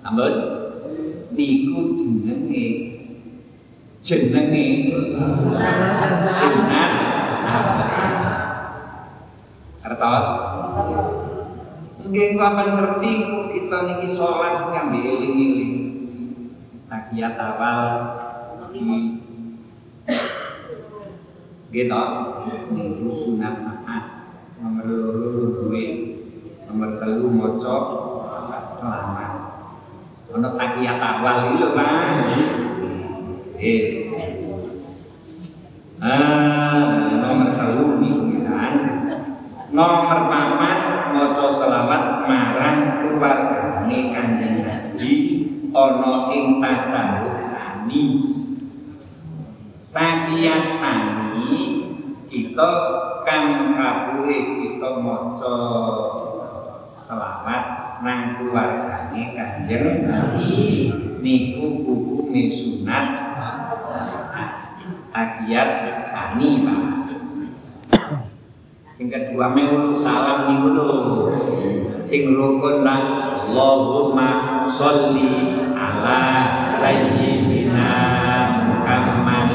Ampun 0.00 0.34
niku 1.34 1.78
jenenge 1.94 2.89
jenenge 4.10 4.90
sunat 6.34 6.92
kertas. 9.78 10.28
Nggih 12.10 12.34
sampean 12.34 12.68
ngerti 12.74 13.12
kita 13.54 13.78
niki 13.86 14.08
salat 14.10 14.66
ngambil 14.74 15.04
eling-eling. 15.14 15.74
Tahiyat 16.90 17.38
awal 17.38 17.78
gitu 21.70 22.02
niku 22.74 23.08
sunat 23.14 23.62
ahad. 23.62 24.26
Nomor 24.58 24.90
loro 24.90 25.54
duwe. 25.62 25.86
Nomor 26.66 26.98
telu 26.98 27.30
maca 27.30 27.76
selamat. 28.74 29.30
Ono 30.34 30.48
tahiyat 30.58 30.98
awal 30.98 31.54
iki 31.54 31.62
lho 31.62 31.68
Pak 31.78 32.69
Yes. 33.60 34.08
Ah, 36.00 37.12
nomor 37.12 37.52
telu 37.52 38.00
niku 38.00 38.40
kan. 38.48 38.72
Nomor 39.68 40.32
papat 40.32 41.12
maca 41.12 41.44
selawat 41.52 42.24
marang 42.24 43.04
keluargane 43.04 44.16
Kanjeng 44.16 44.64
Nabi 44.64 45.12
ana 45.76 46.32
ing 46.32 46.64
tasawuf 46.64 47.36
sani. 47.36 48.04
Tahiyat 49.92 50.72
sani 50.72 51.52
kita 52.32 52.70
kan 53.28 53.76
kabure 53.76 54.38
kita 54.56 54.88
maca 55.04 55.56
selawat 57.04 57.64
nang 58.00 58.40
keluargane 58.40 59.36
Kanjeng 59.36 60.08
Nabi 60.08 60.48
niku 61.20 61.84
hukume 61.84 62.48
sunat 62.48 63.29
kiat 65.46 65.70
sani 66.10 66.50
pak. 66.66 66.80
Sing 68.96 69.08
kedua 69.08 69.48
meulu 69.56 69.96
salam 69.96 70.52
niku 70.52 70.68
lho. 70.76 70.90
Sing 72.04 72.36
rukun 72.36 72.84
nang 72.84 73.16
Allahumma 73.16 74.60
sholli 74.68 75.56
ala 75.72 76.20
sayyidina 76.68 77.90
Muhammad. 78.68 79.48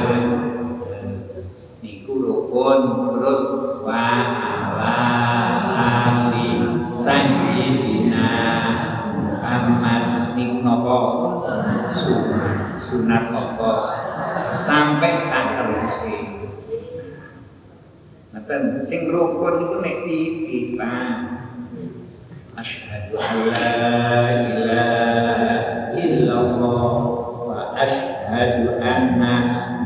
Niku 1.86 2.14
rukun 2.26 2.80
terus 3.14 3.42
wa 3.86 4.06
ala 4.34 4.98
ali 5.78 6.50
sayyidina 6.90 8.28
Muhammad. 9.14 10.34
Niku 10.34 10.66
napa 10.66 10.98
sunat. 11.94 13.30
Apa 13.30 13.95
sing 14.66 16.36
Ngeten 18.36 18.84
sing 18.84 19.08
rukun 19.08 19.64
iku 19.64 19.80
nek 19.80 20.04
titipan. 20.04 21.40
Asyhadu 22.60 23.16
an 23.16 23.40
la 23.48 24.28
ilaha 24.44 25.56
illallah 25.96 26.92
wa 27.48 27.80
asyhadu 27.80 28.76
anna 28.84 29.36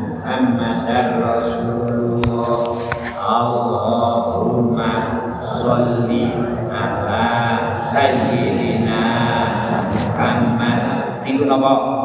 Muhammadar 0.02 1.22
Rasulullah. 1.22 2.74
Allahumma 3.22 4.92
sholli 5.62 6.34
ala 6.74 7.30
sayyidina 7.94 9.02
Muhammad. 9.94 10.82
Niku 11.22 11.46
napa? 11.46 11.99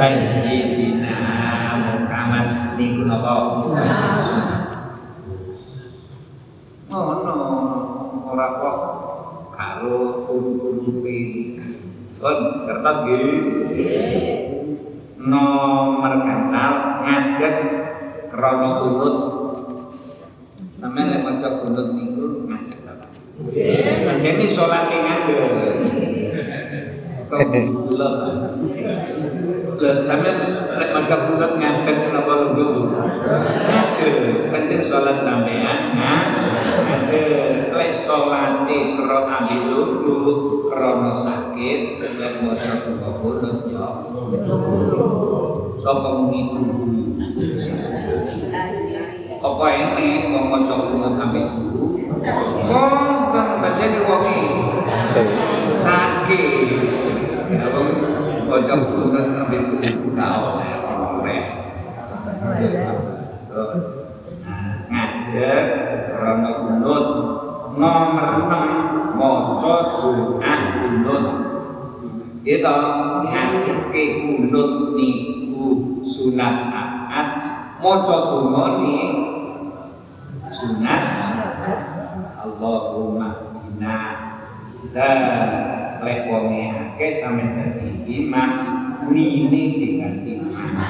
Sayyidina 0.00 1.12
Muhammad 1.84 2.48
niku 2.80 3.04
napa? 3.04 3.32
Oh 6.88 7.12
no, 7.20 7.36
ora 8.32 8.48
kok 8.56 8.78
karo 9.52 10.24
kudu-kudu 10.24 11.04
Kon 12.20 12.38
kertas 12.68 12.96
nggih. 13.04 13.28
Nomor 15.20 16.12
gansal 16.24 17.04
ngadeg 17.04 17.56
krana 18.32 18.84
urut. 18.88 19.16
Sampeyan 20.80 21.12
lek 21.12 21.20
maca 21.24 21.48
urut 21.60 21.88
niku 21.92 22.48
ngadeg 22.48 22.88
apa? 22.88 23.06
Panjene 24.04 24.44
salate 24.48 24.96
ngadeg. 24.96 25.38
Kok 27.30 27.40
kula 27.88 28.08
Lah 29.80 29.96
sampeyan 30.04 30.36
lek 30.76 30.92
maca 30.92 31.16
urut 31.24 31.52
ngadeg 31.56 32.12
napa 32.12 32.32
lungguh 32.36 32.68
Bu? 32.68 32.82
Ngadeg. 34.52 34.84
Sampeyan 35.20 35.80
ngadeg. 35.94 37.70
Lek 37.76 37.92
salate 37.96 38.78
krana 38.96 39.44
ambil 39.44 39.62
lungguh 39.72 40.68
krana 40.68 41.12
sakit 41.16 41.80
lek 42.20 42.34
maca 42.44 42.72
urut 43.20 43.68
ya. 43.68 43.86
Sapa 45.80 46.08
muni 46.20 46.40
apa 49.40 49.66
ini 49.72 50.28
mau 50.28 50.44
maca 50.52 50.74
urut 50.76 51.14
ambil 51.16 51.46
guru? 51.56 51.86
Wonten 52.68 53.46
panjen 53.64 53.92
wong 54.04 54.24
sakit. 55.80 56.68
Kalau 57.48 57.84
maca 58.44 58.74
urut 58.76 59.24
ambil 59.40 59.62
guru 59.72 60.12
kau 60.16 60.60
oleh. 61.20 61.44
Ngadeg 64.90 65.64
krana 66.40 66.56
kunut 66.64 67.06
nomor 67.76 68.26
6 68.48 69.20
maca 69.20 69.74
doa 70.00 70.54
kunut. 70.80 71.24
Itu 72.40 72.76
ngadege 73.28 74.04
kunut 74.24 74.96
niku 74.96 75.64
sunat 76.00 76.56
aat 76.72 77.28
maca 77.84 78.16
donga 78.32 78.64
ni 78.80 78.96
sunat 80.48 81.04
Allahumma 82.40 83.60
bina 83.60 83.98
dan 84.96 85.20
lek 86.00 86.24
wonge 86.32 86.72
akeh 86.72 87.12
sampe 87.20 87.44
dadi 87.44 88.08
imam 88.08 88.50
nini 89.12 89.62
diganti 89.76 90.40
mana 90.48 90.88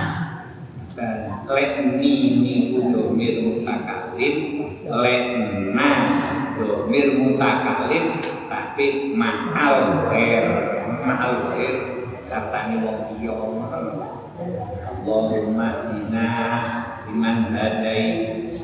dan 0.94 1.42
lek 1.50 1.98
nini 1.98 2.78
domir 2.78 3.34
mutakalim 3.42 3.99
lek 4.20 5.24
na 5.72 5.90
domir 6.60 7.16
mutakalim 7.16 8.20
tapi 8.52 9.16
mahal 9.16 10.04
ghair 10.12 10.44
mahal 11.00 11.56
ghair 11.56 11.74
sartane 12.20 12.84
wong 12.84 13.16
liya 13.16 13.32
Allahumma 15.00 15.88
bina 15.88 16.28
biman 17.08 17.52
hadai 17.52 18.04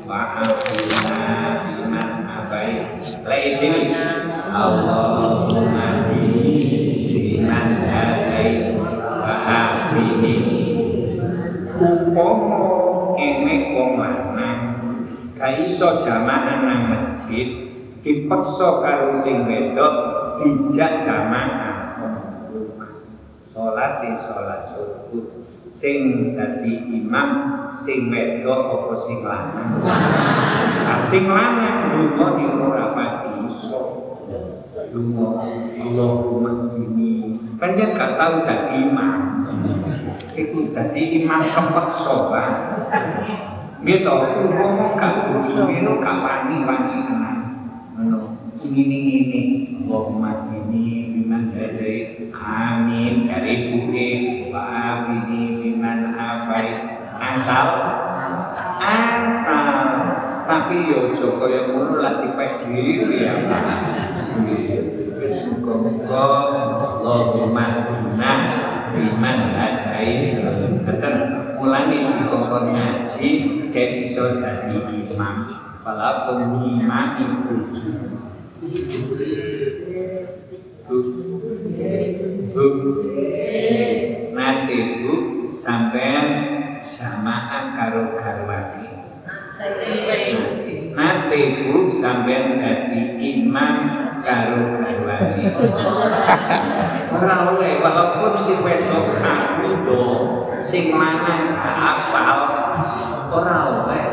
wa 0.05 0.41
afina 0.41 1.25
biman 1.65 2.11
abai. 2.25 2.97
Lain 3.25 3.93
Allahumma 4.53 6.13
biman 6.13 7.69
hadai 7.89 8.53
wa 9.21 9.35
afini 9.45 10.37
upomo 11.77 12.65
enek 13.17 13.63
wong 13.73 13.97
kaiso 15.37 16.01
jamaah 16.01 16.65
nang 16.65 16.81
masjid 16.89 17.69
dipeksa 18.01 18.81
karo 18.81 19.13
sing 19.13 19.45
wedok 19.45 19.93
dijak 20.41 21.05
jamaah 21.05 21.77
salat 23.57 24.05
di 24.05 24.11
salat 24.13 24.69
subuh 24.69 25.47
sing 25.77 26.33
dadi 26.33 26.73
imam 26.89 27.29
sing 27.73 28.09
wedok 28.09 28.61
apa 28.89 28.93
sing 28.97 29.21
lanang? 29.21 29.71
Nah, 30.85 30.99
sing 31.05 31.29
lanang 31.29 31.77
lunga 31.93 32.27
ning 32.37 32.57
ora 32.57 32.97
pati 32.97 33.45
iso. 33.45 33.81
Lunga 34.93 35.45
Allahumma 35.77 36.73
ini 36.77 37.33
kan 37.61 37.77
dia 37.77 37.93
gak 37.93 38.17
tahu 38.17 38.35
dadi 38.45 38.89
imam. 38.89 39.17
Itu 40.33 40.73
dadi 40.73 41.01
imam 41.21 41.41
kepeksa 41.45 42.17
gitu 43.85 44.09
umpama 44.09 44.97
gak 44.97 45.29
bojone 45.29 45.85
no 45.85 46.01
gak 46.01 46.17
wani-wani 46.25 46.95
tenan 47.05 47.37
ngono 47.93 48.19
ngene-ngene 48.65 49.41
Allahumma 49.87 50.49
ini 50.51 51.13
biman 51.13 51.53
dari 51.53 52.27
amin 52.33 53.29
dari 53.29 53.53
buke 53.71 54.07
wa 54.49 54.61
afini 54.65 55.61
biman 55.61 56.17
afai 56.17 56.67
asal 57.21 57.67
asal 58.81 59.87
tapi 60.49 60.89
yo 60.89 61.13
aja 61.13 61.27
kaya 61.37 61.59
ngono 61.69 62.01
lah 62.01 62.13
dipek 62.25 62.65
dhewe 62.65 63.13
ya 63.13 63.33
wis 65.21 65.35
muga-muga 65.53 66.25
Allahumma 66.97 67.65
bina 67.85 68.33
biman 68.89 69.39
hadai 69.53 70.33
teten 70.81 71.15
mulane 71.57 71.97
dikongkon 72.21 72.65
ngaji 72.73 73.29
kayak 73.77 74.09
iso 74.09 74.41
dadi 74.41 75.05
imam 75.05 75.53
walaupun 75.85 76.65
imam 76.65 77.07
itu 77.21 77.53
nanti 84.33 84.77
bu 85.05 85.13
sampean 85.53 86.25
jamaah 86.89 87.77
karo 87.77 88.17
garwani. 88.17 89.13
Nanti 90.97 91.39
bu 91.69 91.77
sampean 91.93 92.57
dadi 92.57 93.01
imam 93.21 93.75
karo 94.25 94.81
garwani. 94.81 95.53
Ora 97.13 97.35
oleh 97.53 97.77
walaupun 97.77 98.33
si 98.33 98.57
wedok 98.57 99.21
kabudo 99.21 100.01
sing 100.65 100.97
lanang 100.97 101.53
apal 101.61 102.56
ora 103.31 103.57
oleh. 103.83 104.03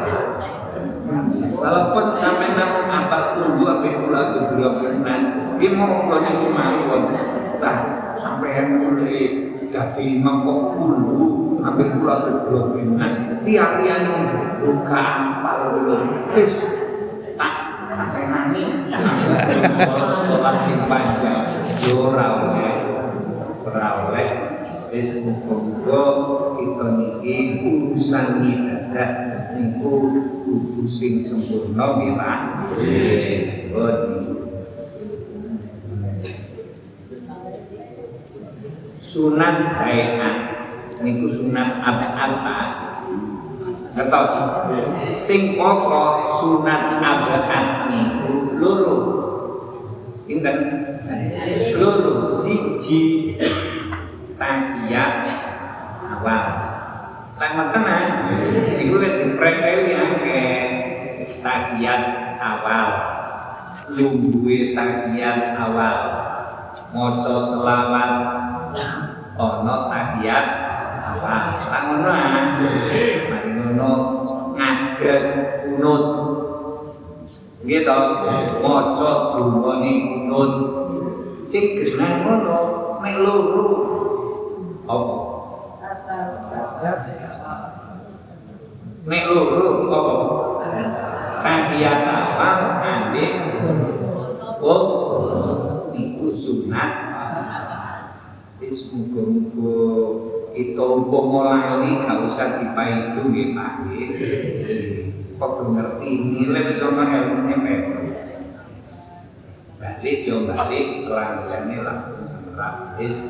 Walaupun 1.54 2.12
sampai 2.12 2.58
namun 2.58 2.90
apal 2.90 3.38
tunggu 3.38 3.64
apa 3.64 3.88
pula 4.04 4.20
kedua 4.36 4.68
belas, 4.82 5.22
dia 5.56 5.70
mau 5.72 6.04
kau 6.04 6.20
itu 6.20 6.48
mawon. 6.52 7.14
Lah 7.62 7.76
sampai 8.18 8.58
yang 8.58 8.84
mulai 8.84 9.48
jadi 9.72 10.06
mangkok 10.20 10.76
dulu 10.76 11.56
sampai 11.62 11.86
pula 11.96 12.14
kedua 12.26 12.60
belas, 12.74 13.14
tiap-tiap 13.46 14.04
buka 14.60 15.02
apal 15.14 15.58
dulu. 15.78 15.94
Terus 16.36 16.54
tak 17.38 17.54
nangis. 18.28 18.90
Sholat 20.24 20.56
yang 20.66 20.84
panjang, 20.90 21.46
oleh, 22.42 22.74
ora 23.64 23.88
oleh. 24.08 24.28
Wis 24.94 25.10
muga 25.26 26.02
kita 26.54 26.86
niki 26.94 27.66
urusan 27.66 28.46
ibadah 28.46 29.10
niku 29.58 29.90
kudu 30.46 30.86
sing 30.86 31.18
sempurna 31.18 31.98
nggih 31.98 32.14
Pak. 32.14 32.40
Wis 32.78 33.50
Sunat 39.02 39.82
baiat 39.82 40.38
niku 41.02 41.26
sunat 41.26 41.74
apa-apa. 41.82 42.58
Ngertos? 43.98 44.34
Sing 45.10 45.58
pokok 45.58 46.38
sunat 46.38 47.02
abaat 47.02 47.90
niku 47.90 48.62
loro. 48.62 48.96
Pinten? 50.22 50.56
Loro 51.82 52.22
siji 52.22 53.34
tahiyat 54.38 55.14
Sangat 57.34 57.74
tenang. 57.74 58.30
Diprepel 59.44 59.92
akeh 59.92 60.48
tahiyat 61.44 62.04
awal. 62.40 62.88
Lungguhe 63.92 64.72
tahiyat 64.72 65.60
awal. 65.60 65.98
Maca 66.96 67.36
selawat 67.44 68.12
ana 69.36 69.74
tahiyat 69.92 70.48
awal. 70.96 71.44
Lah 71.60 71.80
ngono 71.92 72.08
ah. 72.08 72.56
Mari 73.28 73.50
ngono 73.52 73.90
ngadeg 74.56 75.24
kunut. 75.68 76.04
Nggih 77.68 77.84
to, 77.84 77.96
maca 78.64 79.10
dungane 79.36 79.92
kunut. 80.08 80.52
Sing 81.44 81.84
genah 81.84 82.12
ngono 82.24 82.60
mek 83.04 83.20
loro. 83.20 83.68
Apa? 84.88 85.16
Nek 89.04 89.24
loro 89.28 89.92
apa? 89.92 90.14
Tahiyat 91.44 92.02
awal 92.08 92.60
ambil 92.80 93.32
Oh, 94.64 95.92
niku 95.92 96.32
sunat. 96.32 96.92
Wis 98.56 98.96
muga-muga 98.96 99.76
kita 100.56 100.80
umpama 100.80 101.40
lali 101.52 102.00
gak 102.00 102.24
usah 102.24 102.64
dipaidu 102.64 103.28
nggih 103.28 103.52
Pak 103.52 103.72
nggih. 103.84 104.08
Kok 105.36 105.68
ngerti 105.76 106.10
nilai 106.24 106.72
sama 106.80 107.12
ilmunya 107.12 107.56
Pak. 107.60 107.76
Balik 109.84 110.18
yo 110.24 110.48
balik 110.48 111.04
pelanggannya 111.04 111.78
langsung 111.84 112.24
semerap. 112.24 112.96
Wis 112.96 113.20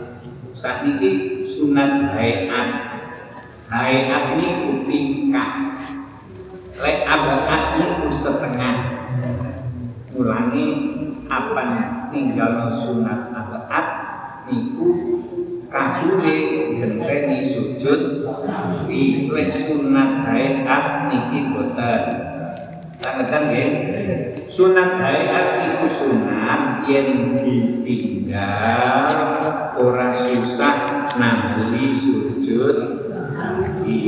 sakniki 0.54 1.42
sunat 1.50 2.14
hayat 3.74 4.06
hayat 4.06 4.38
niku 4.38 4.86
pingkat 4.86 5.50
lek 6.78 7.02
abaat 7.10 7.62
niku 7.82 8.06
setengah 8.06 8.76
mulangi 10.14 10.66
apa 11.26 11.62
tinggal 12.14 12.70
sunat 12.70 13.34
abaat 13.34 13.86
niku 14.46 14.88
kabule 15.66 16.38
genteni 16.78 17.42
sujud 17.42 18.30
di 18.86 19.26
lek 19.26 19.50
sunat 19.50 20.30
hayat 20.30 21.10
niki 21.10 21.50
boten. 21.50 22.02
Sangetan 22.94 23.50
nggih. 23.50 23.68
Sunat 24.46 25.02
hayat 25.02 25.46
iku 25.66 25.86
sunat 25.90 26.86
yen 26.86 27.34
ditinggal 27.42 29.10
ora 29.82 30.14
susah 30.14 31.10
nambeli 31.18 31.90
sujud 31.90 33.04
lagi. 33.60 34.02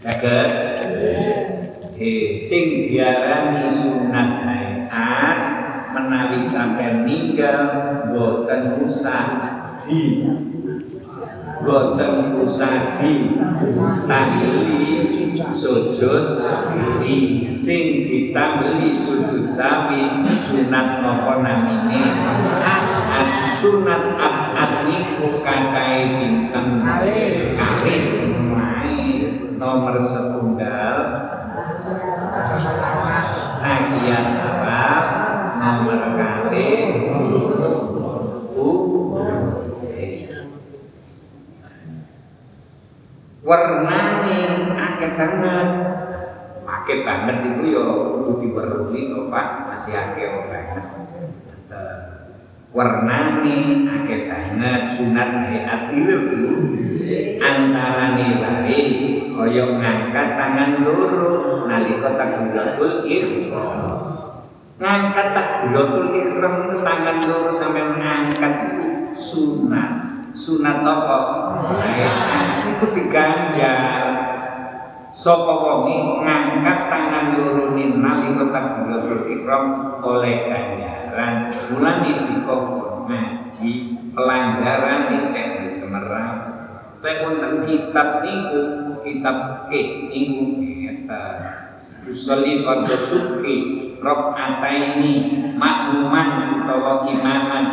Saged? 0.00 0.50
Eh, 1.96 2.36
sing 2.36 2.92
diarani 2.92 3.72
sunat 3.72 4.44
hayat 4.44 5.38
menawi 5.96 6.44
sampai 6.44 7.08
ninggal 7.08 7.58
boten 8.12 8.84
usah 8.84 9.24
di 9.88 10.28
boten 11.64 12.36
usah 12.44 13.00
di 13.00 13.40
tahlili 14.04 14.84
sujud 15.56 16.24
di 17.00 17.48
sing 17.48 18.12
ditambeli 18.12 18.92
sujud 18.92 19.48
sawi 19.48 20.20
sunat 20.20 21.00
napa 21.00 21.40
namine? 21.40 22.12
Sunat 23.56 24.20
abad 24.20 24.84
niku 24.84 25.40
kakai 25.40 26.12
pinten 26.12 26.84
kalih 26.84 28.15
nomor 29.56 29.96
setunggal. 30.04 30.96
Tahiyat 33.60 34.26
awal. 34.36 35.04
Nomor 35.56 36.00
kalih 36.14 36.80
u. 38.52 38.68
Warnane 43.46 44.38
akeh 44.74 45.10
banget. 45.16 45.68
Akeh 46.66 46.98
banget 47.06 47.36
itu 47.46 47.64
ya 47.78 47.82
kudu 47.82 48.32
diweruhi 48.42 49.00
Pak 49.30 49.48
masih 49.70 49.94
akeh 49.94 50.26
banget 50.50 50.95
warnane 52.74 53.86
akeh 53.86 54.20
banget 54.26 54.82
sunat 54.96 55.30
hayat 55.46 55.92
itu 55.94 56.54
antarane 57.38 58.28
wae 58.42 58.80
kaya 59.36 59.64
ngangkat 59.78 60.28
tangan 60.34 60.70
loro 60.82 61.68
nalika 61.68 62.16
takbiratul 62.16 63.04
ihram 63.04 64.06
ngangkat 64.76 65.26
takbiratul 65.32 66.08
ihram 66.12 66.56
tangan 66.84 67.18
loro 67.26 67.50
sampai 67.58 67.84
mengangkat. 67.84 68.52
Itu 68.76 68.88
sunat. 69.16 69.90
Sunat 70.36 70.84
apa? 70.84 71.18
Itu 72.76 72.86
diganjar. 72.92 74.04
Sapa 75.16 75.48
wonge 75.48 76.20
ngangkat 76.20 76.78
tangan 76.92 77.26
loro 77.40 77.72
nalika 77.72 78.44
takbiratul 78.52 79.22
ihram 79.32 79.64
oleh 80.04 80.36
ganjaran 81.16 81.72
mulane 81.72 82.10
dikongkon 82.28 83.08
ngaji 83.08 83.72
pelanggaran 84.12 84.98
cek 85.32 85.48
di 85.64 85.68
Semarang. 85.80 86.36
Lek 87.00 87.16
wonten 87.24 87.64
kitab 87.64 88.20
niku 88.20 88.62
kitab 89.00 89.68
ke 89.72 90.12
niku 90.12 90.44
Usolli 92.06 92.62
pada 92.62 92.94
syukri 93.02 93.82
Rok'ataini 93.98 95.42
makmuman 95.58 96.62
utawa 96.62 97.02
imaman. 97.10 97.64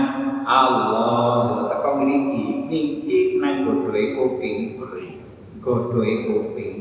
Allah 0.42 1.70
teko 1.70 2.02
mriki 2.02 2.66
niki 2.66 3.38
nang 3.38 3.62
godhoe 3.62 4.18
kuping. 4.18 4.82
Godhoe 5.62 6.14
kuping. 6.26 6.76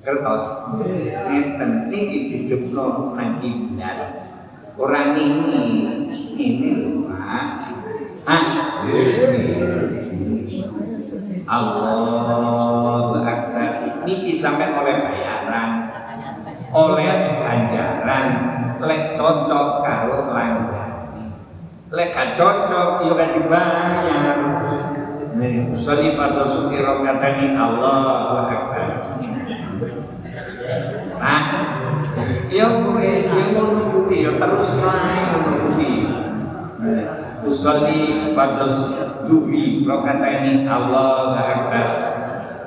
Kertas 0.00 0.72
ngeten 0.80 1.92
iki 1.92 2.18
didepno 2.32 3.12
nang 3.12 3.42
kiblat 3.44 4.25
ora 4.76 5.16
ini 5.16 6.04
ini 6.36 6.72
Pak 7.08 7.72
ah 8.28 8.44
Allah 11.46 13.22
Akbar. 13.22 13.70
Niki 14.02 14.38
sampai 14.38 14.74
oleh 14.74 14.96
bayaran 15.06 15.70
oleh 16.74 17.08
ganjaran. 17.40 18.24
Lek 18.76 19.16
cocok 19.16 19.68
karo 19.80 20.28
langgan 20.36 20.86
lek 21.86 22.12
gak 22.12 22.34
cocok 22.36 23.08
yo 23.08 23.14
kan 23.14 23.30
dibayar. 23.32 24.36
Nih 25.36 25.68
usali 25.68 26.16
pada 26.16 26.44
suki 26.44 26.82
rokatani 26.82 27.56
Allah 27.56 28.50
Akbar. 28.50 29.00
Nah 31.16 31.46
yo 32.52 32.66
ngono 32.84 33.75
yo 34.26 34.42
terus 34.42 34.74
naik 34.82 35.38
kuwi 35.46 36.02
usali 37.46 38.34
pada 38.34 38.66
dubi 39.22 39.86
rokatani 39.86 40.66
Allah 40.66 41.30
Akbar. 41.38 41.88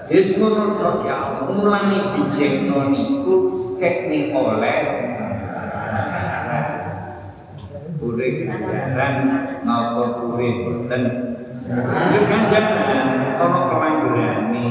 Wis 0.07 0.39
ngono 0.39 0.79
tok 0.79 1.03
ya, 1.03 1.43
mulane 1.51 2.15
dijekno 2.15 2.87
niku 2.87 3.35
cek 3.75 4.07
ni 4.07 4.31
oleh. 4.31 4.81
Pure 7.99 8.27
ganjaran 8.47 9.13
napa 9.67 10.03
pure 10.15 10.47
boten. 10.63 11.03
Ya 11.67 12.19
ganjaran 12.23 13.07
ana 13.35 13.59
pelanggarane. 13.67 14.67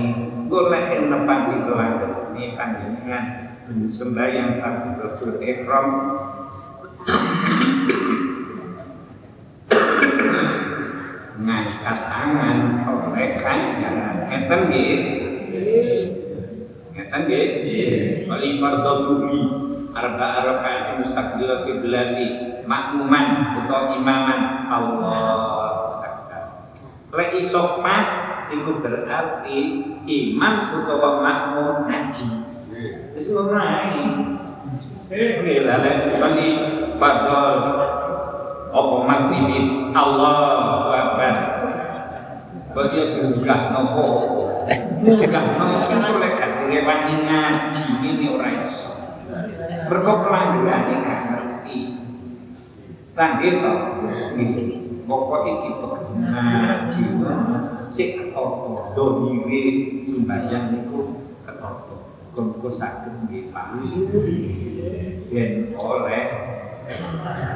Golek 0.48 1.04
nepati 1.04 1.54
pelanggaran 1.68 2.32
ini 2.32 2.56
panjenengan. 2.56 3.24
Sembahyang 3.68 4.64
takbiratul 4.64 5.44
ihram 5.44 5.86
ngangkat 11.38 11.98
tangan 12.10 12.58
oleh 12.84 13.28
ganjaran. 13.40 14.16
Ngeten 14.28 14.60
nggih. 14.68 14.98
Ngeten 16.92 17.20
nggih. 17.24 17.48
Soli 18.26 18.58
fardhu 18.60 18.92
duhi 19.06 19.40
arba 19.94 20.26
arakaat 20.44 21.00
mustaqbil 21.00 21.50
qiblati 21.64 22.26
makmuman 22.68 23.56
utawa 23.64 23.96
imaman 23.96 24.40
Allah. 24.68 25.96
Lek 27.08 27.40
iso 27.40 27.80
pas 27.80 28.04
iku 28.52 28.84
berarti 28.84 29.58
imam 30.04 30.54
utawa 30.76 31.24
makmum 31.24 31.88
ngaji. 31.88 32.26
Wis 33.16 33.26
ngono 33.32 33.56
ae. 33.56 34.04
Lah 35.64 35.78
lek 35.80 36.12
soli 36.12 36.77
fardhu 36.98 37.42
apa 38.68 38.96
maghribin 39.06 39.94
Allahu 39.94 40.90
Akbar. 40.92 41.34
Bagi 42.76 43.00
buka 43.16 43.56
nopo 43.72 44.06
Enggak 44.68 45.44
mungkin 45.56 45.98
oleh 46.04 46.30
gak 46.36 46.50
direwani 46.60 47.14
ngaji 47.24 47.84
ini 48.04 48.26
ora 48.28 48.48
iso. 48.60 48.92
Mergo 49.88 50.12
pelanggarane 50.26 50.94
gak 51.00 51.20
ngerti. 51.32 51.78
Tangge 53.16 53.48
to. 53.62 53.72
Gitu. 54.36 54.62
Pokok 55.08 55.48
iki 55.48 55.70
ngaji 56.20 57.04
sik 57.88 58.10
ketata 58.20 58.92
domire 58.92 59.64
sumbayang 60.04 60.76
niku 60.76 61.24
ketata. 61.48 61.96
Kok 62.36 62.68
saged 62.68 63.24
nggih 63.24 63.48
Pak. 63.48 63.80
Ben 65.32 65.72
oleh 65.80 66.24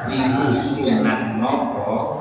niku 0.09 0.45
sunat 0.61 1.41
nopo 1.41 2.21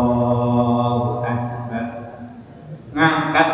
Akbar. 1.22 1.86
Ngangkat 2.94 3.50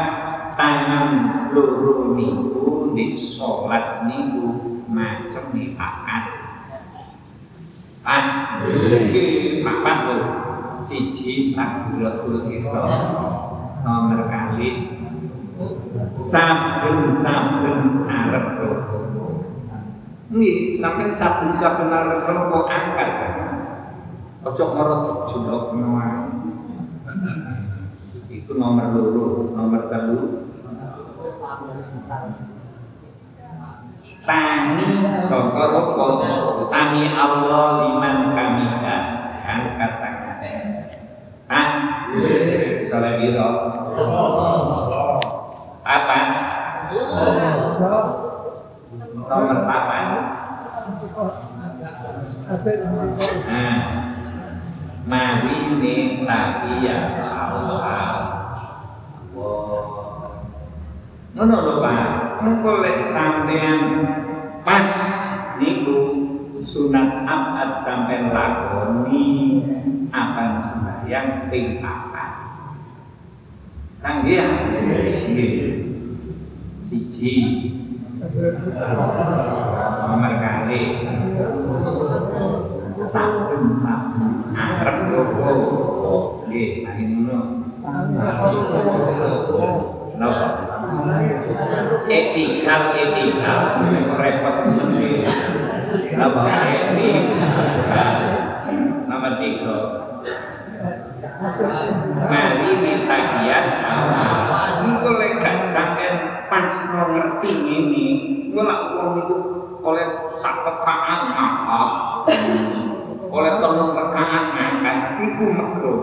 tangan 0.59 1.09
loro 1.55 2.13
niku 2.13 2.93
di 2.93 3.15
salat 3.17 4.03
niku 4.05 4.77
macam 4.91 5.49
di 5.55 5.73
pakat. 5.79 6.23
Pan, 8.03 8.25
papat 9.63 9.97
lho. 10.05 10.48
Siji 10.89 11.53
takbiratul 11.53 12.49
ihram. 12.49 12.89
Nomor 13.85 14.25
kali 14.25 14.89
saben-saben 16.09 18.09
arep. 18.09 18.45
Nggih, 20.33 20.73
sampeyan 20.73 21.13
saben-saben 21.13 21.93
arep 21.93 22.25
roko 22.25 22.65
angkat. 22.65 23.09
Ojo 24.49 24.65
moro 24.73 25.29
dijuluk 25.29 25.77
wae. 25.77 26.25
Iku 28.33 28.57
nomor 28.57 28.89
loro, 28.89 29.53
nomor 29.53 29.93
telu. 29.93 30.49
Tani 34.25 34.89
saka 35.21 35.63
roko 35.69 36.07
sami 36.65 37.13
Allah 37.13 37.77
liman 37.77 38.33
hamidah 38.33 39.19
angkat 39.49 39.91
tangan. 40.01 40.37
Ah, 41.49 41.67
salah 42.99 43.15
biro. 43.15 43.49
Apa? 45.87 46.17
Nomor 49.15 49.59
papan. 49.63 50.07
Nah, 53.47 53.77
mari 55.07 55.57
nih 55.79 56.27
tapi 56.27 56.83
ya 56.83 56.99
Allah. 57.23 57.87
Ngono 61.39 61.55
lho 61.55 61.75
Pak, 61.79 62.03
engko 62.43 62.83
lek 62.83 62.99
sampean 62.99 63.79
pas 64.67 64.91
niku 65.55 65.99
sunat 66.67 67.23
abad 67.23 67.79
sampean 67.79 68.35
lakoni 68.35 69.63
akan 70.11 70.59
sembahyang 70.59 71.47
ping 71.47 71.79
papat. 71.79 72.28
Kang 73.99 74.23
nggih. 74.23 74.39
Nggih. 75.35 75.51
Siji. 76.87 77.35
Nomor 80.07 80.33
kali. 80.39 80.81
Saben 82.99 83.63
saben 83.75 84.31
arep 84.55 84.97
loro. 85.11 85.55
Nggih, 86.47 86.87
akhir 86.87 87.07
ngono. 87.11 87.39
Napa? 90.19 90.47
Etikal 92.07 92.81
etikal 92.95 93.59
repot 94.15 94.55
sendiri. 94.67 95.27
Napa? 96.15 96.43
Nomor 99.11 99.33
tiga. 99.43 99.77
Mari 102.29 102.69
minta 102.83 103.17
kiat 103.39 103.65
Engko 104.83 105.09
lek 105.15 105.39
gak 105.39 105.67
sampean 105.71 106.15
pas 106.49 106.73
ngerti 106.89 107.49
ngene, 107.53 108.07
engko 108.49 108.61
lak 108.65 108.81
wong 108.97 109.09
iku 109.21 109.35
oleh 109.85 110.33
sak 110.35 110.65
rakaat 110.65 111.21
ngangkat. 111.29 111.89
Oleh 113.29 113.53
telung 113.61 113.93
rakaat 113.93 114.43
ngangkat 114.57 114.97
iku 115.23 115.45
makro. 115.53 115.95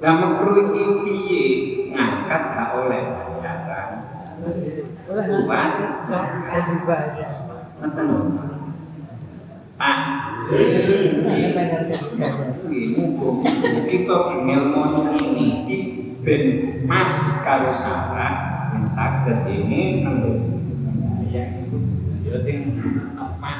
Lah 0.00 0.14
makro 0.16 0.50
iki 0.56 0.84
piye? 1.04 1.44
Ngangkat 1.90 2.42
gak 2.54 2.68
oleh 2.78 3.02
bayaran. 3.10 3.88
Puas. 5.10 5.76
Ngeten. 7.82 8.06
Pak. 9.80 9.98
Ilmu 12.70 13.30
kita 13.86 14.16
ilmu 14.34 14.82
ini 15.18 15.48
di 15.66 15.78
ben 16.22 16.44
mas 16.86 17.40
karo 17.46 17.70
saged 18.88 19.38
ini 19.48 20.04
tentu 20.04 20.32
ya 21.28 21.44
ya 22.24 22.36
sing 22.44 22.58
apa 23.16 23.52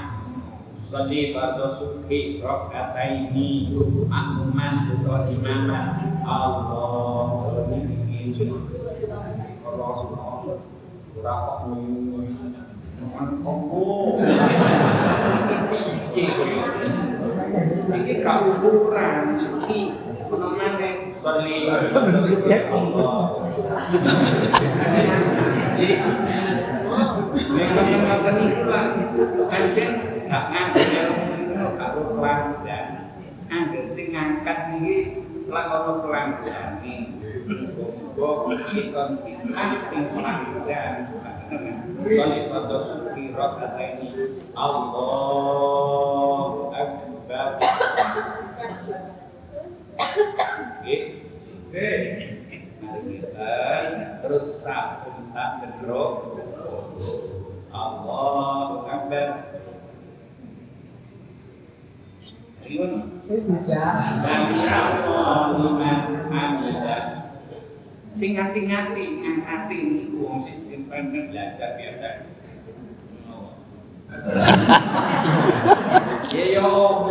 Sali 0.81 1.31
pada 1.31 1.71
suki 1.71 2.43
rokaataini 2.43 3.71
Makmuman 4.11 4.91
atau 4.91 5.31
imaman 5.31 5.87
Allah 6.27 7.71
ini 7.71 8.35
Allah 9.63 10.59
Berapa 11.15 11.53
nguyung 11.69 12.31
Oh, 13.01 14.21
ini 17.91 18.15
kau 18.21 18.45
ukuran 18.61 19.41
Nek 21.21 22.65
ngoten 28.01 28.35
niku 28.41 28.63
lah 28.65 28.85
pancen 29.53 29.91
gak 30.33 30.45
ngandel 30.49 31.13
karo 31.77 32.17
pelanggan. 32.17 32.87
Angger 33.53 33.85
sing 33.93 34.17
ngangkat 34.17 34.81
iki 34.81 35.21
lak 35.53 35.69
ono 35.69 35.93
pelanggan 36.09 36.81
Muga 36.81 38.73
kita 38.73 39.05
asing 39.53 40.05
ini. 44.01 44.09
Allah 44.57 45.21
Akbar 46.73 47.61
Oke 51.71 51.87
kita 52.83 53.55
terus 54.27 54.59
sabun 54.59 55.23
sabun 55.23 55.71
roh 55.87 56.35
Allah 57.71 58.91
Akbar 58.91 59.55
Sami 64.19 64.67
Allah 64.67 65.63
liman 65.63 65.99
hamidah 66.27 67.03
Sing 68.19 68.35
ngati-ngati 68.35 69.05
ngangkati 69.23 69.79
niku 69.79 70.27
wong 70.27 70.43
sing 70.43 70.91
pengen 70.91 71.31
belajar 71.31 71.79
biasa. 71.79 72.11
Ya 76.31 76.47
ya 76.47 76.63
opo. 76.63 77.11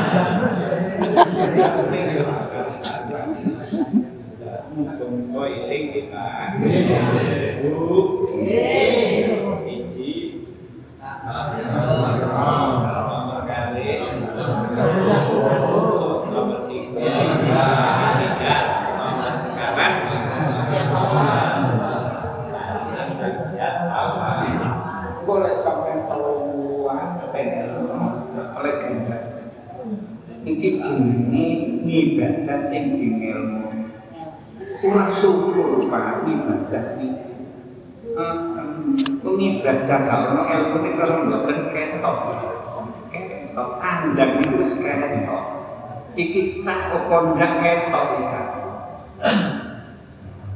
Boleh 25.21 25.55
sampai 25.55 26.03
oleh 26.11 26.43
ganjar. 27.31 27.70
Iki 30.61 30.77
jenenge 30.77 31.47
ibadah 31.89 32.61
sing 32.61 32.93
ilmu. 33.01 33.65
Ora 34.85 35.09
syukur 35.09 35.89
Pak 35.89 36.21
ibadah 36.21 37.01
iki. 37.01 37.09
Wong 39.25 39.37
ibadah 39.41 40.01
ono 40.05 40.41
ilmu 40.45 40.77
iki 40.85 40.91
kalau 41.01 41.25
mboten 41.25 41.73
ketok. 41.73 42.17
Ketok 43.09 43.69
kandang 43.81 44.37
itu 44.37 44.61
wis 44.61 44.77
ketok. 44.77 45.43
Iki 46.13 46.41
sak 46.45 46.93
apa 46.93 47.33
ndak 47.33 47.51
ketok 47.57 48.05
bisa. 48.21 48.41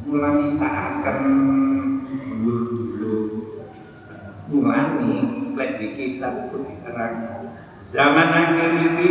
Mulai 0.05 0.45
seakan 0.53 1.17
dulu-dulu 2.05 3.41
mulai 4.53 5.01
lek 5.57 5.69
di 5.81 5.87
kitab 5.97 6.53
itu 6.53 6.57
diterang 6.61 7.49
zaman 7.81 8.29
akhir 8.29 8.71
ini 8.77 9.09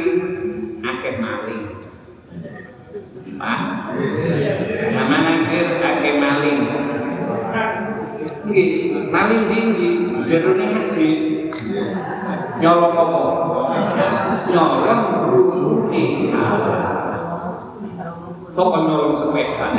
akeh 0.84 1.14
maling. 1.16 1.64
Pak 3.40 3.60
zaman 4.92 5.22
akhir 5.24 5.66
akeh 5.80 6.14
maling. 6.20 6.60
Maling 9.08 9.42
tinggi 9.48 9.90
jerone 10.28 10.66
masjid. 10.76 11.18
Nyolong 12.60 12.94
apa? 12.94 13.22
Nyolong 14.52 15.02
rumune 15.32 16.02
salah. 16.28 16.92
Sopo 18.54 18.86
nyolong 18.86 19.16
sepeda 19.18 19.74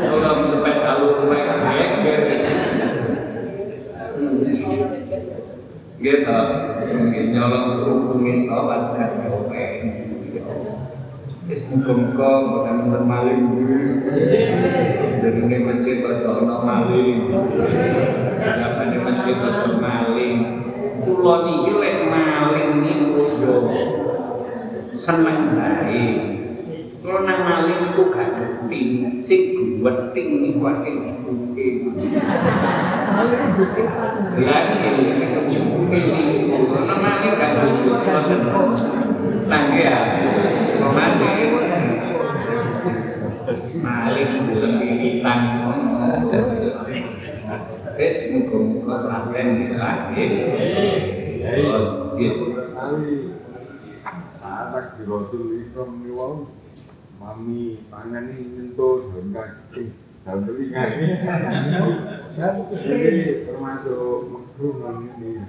nyolong 0.00 0.40
sepeda 0.48 0.90
lu 1.04 1.28
kayak 1.28 1.68
gitu. 6.00 6.38
Mungkin 6.84 7.24
nyolong 7.32 7.66
hubungi 7.84 8.34
sholat 8.40 8.96
kan 8.96 9.23
muga-muga 11.70 12.30
bermaling 12.90 13.42
dari 15.22 15.40
ini 15.44 15.56
masjid 15.62 15.98
aja 16.04 16.28
ono 16.42 16.56
maling. 16.64 17.18
Ini 18.84 18.98
masjid 19.00 19.36
aja 19.38 19.72
maling. 19.78 20.38
Kula 21.04 21.34
niki 21.44 21.70
lek 21.76 21.96
maling 22.08 22.70
niku 22.80 23.22
yo 23.42 23.54
seneng 24.96 25.54
bae. 25.58 26.04
Kalau 27.04 27.20
nang 27.28 27.40
maling 27.44 27.92
iku 27.92 28.08
gak 28.08 28.28
geting 28.40 29.20
sing 29.28 29.40
guweting 29.52 30.40
niku 30.40 30.64
akeh 30.64 30.96
dibuke 31.04 31.92
Lagi 34.40 34.76
ini 34.88 35.26
kecuali 35.36 36.00
ini, 36.00 36.64
karena 36.64 36.94
maling 36.96 37.32
gak 37.36 37.52
bosan. 37.60 38.40
Tangga 39.44 39.76
ya, 39.76 40.00
maling, 40.80 41.52
maling 43.84 44.30
belum 44.48 44.72
dilitan. 44.80 45.38
Terus 47.94 48.18
Oh, 49.34 49.42
gitu. 52.14 52.44
Di 54.94 55.02
rotul 55.10 55.58
ikram 55.58 56.06
ni 56.06 56.14
wau 56.14 56.46
mami 57.18 57.82
tangan 57.90 58.30
ni 58.30 58.46
nyentuh 58.54 59.10
daun 59.10 59.34
kaki 59.34 59.90
daun 60.22 60.44
telinga 60.46 60.82
ini 60.92 61.08
ini 62.84 63.48
termasuk 63.48 64.28
makruh 64.30 64.74
kan 64.84 65.02
ini 65.18 65.42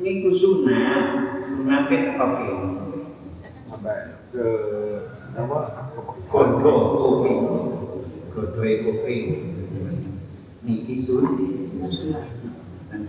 Niku 0.00 0.32
sunat, 0.32 1.04
sunatnya 1.44 2.16
teko 2.16 2.26
sampai 3.68 4.16
ke 4.32 4.48
apa 5.36 5.58
Kondo 6.30 6.74
kopi, 6.96 7.32
kondo 8.32 8.64
kopi. 8.80 9.16
Niki 10.64 10.96
sun, 10.96 11.24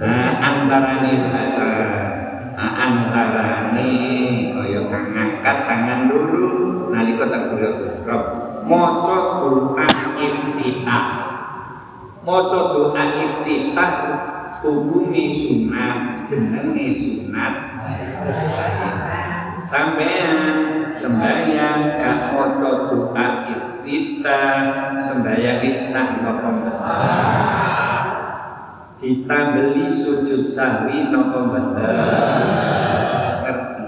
Antara 0.00 1.04
nih 1.04 1.20
antara 2.56 3.76
nih 3.76 4.48
kaya 4.56 4.80
ngangkat 4.88 5.56
tangan 5.68 6.08
dulu 6.08 6.88
nalika 6.88 7.28
takbiratul 7.28 8.00
ihram 8.00 8.22
maca 8.64 9.36
doa 9.36 9.84
iftitah. 10.16 11.06
Maca 12.24 12.60
doa 12.72 13.04
iftitah 13.12 13.92
hukume 14.64 15.36
sunat 15.36 16.24
jenenge 16.24 16.96
sunat. 16.96 17.54
Sampean 19.68 20.48
sembahyang 20.96 22.00
gak 22.00 22.18
maca 22.32 22.70
doa 22.88 23.26
iftitah 23.52 24.96
sembahyang 24.96 25.60
isya 25.60 26.24
napa 26.24 26.48
kita 29.00 29.38
beli 29.56 29.88
sujud 29.88 30.44
sahwi 30.44 31.08
napa 31.08 31.48
mboten 31.48 31.96
ngerti 33.40 33.84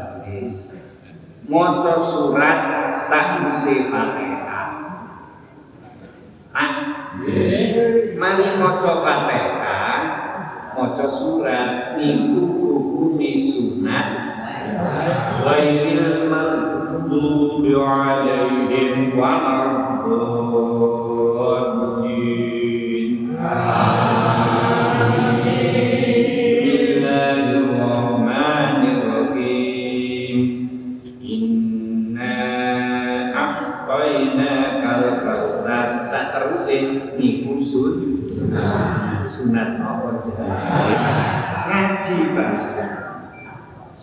wis 0.49 0.81
surat 2.01 2.89
sakwise 2.97 3.93
Fatihah 3.93 4.69
ah 6.57 6.73
mari 8.17 8.45
maca 8.57 8.93
Fatihah 9.05 10.01
maca 10.73 11.07
surat 11.13 12.01
niku 12.01 12.49
hukume 12.49 13.37
sunat. 13.37 14.09
Ghairil 15.45 16.33
maghdubi 16.33 17.77
alaihim 17.77 19.13
waladdallin 19.19 21.02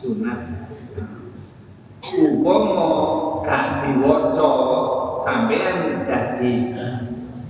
sunat. 0.09 0.39
Umpama 2.09 2.89
gak 3.45 3.85
diwaca 3.85 4.51
sampean 5.21 6.09
dadi 6.09 6.53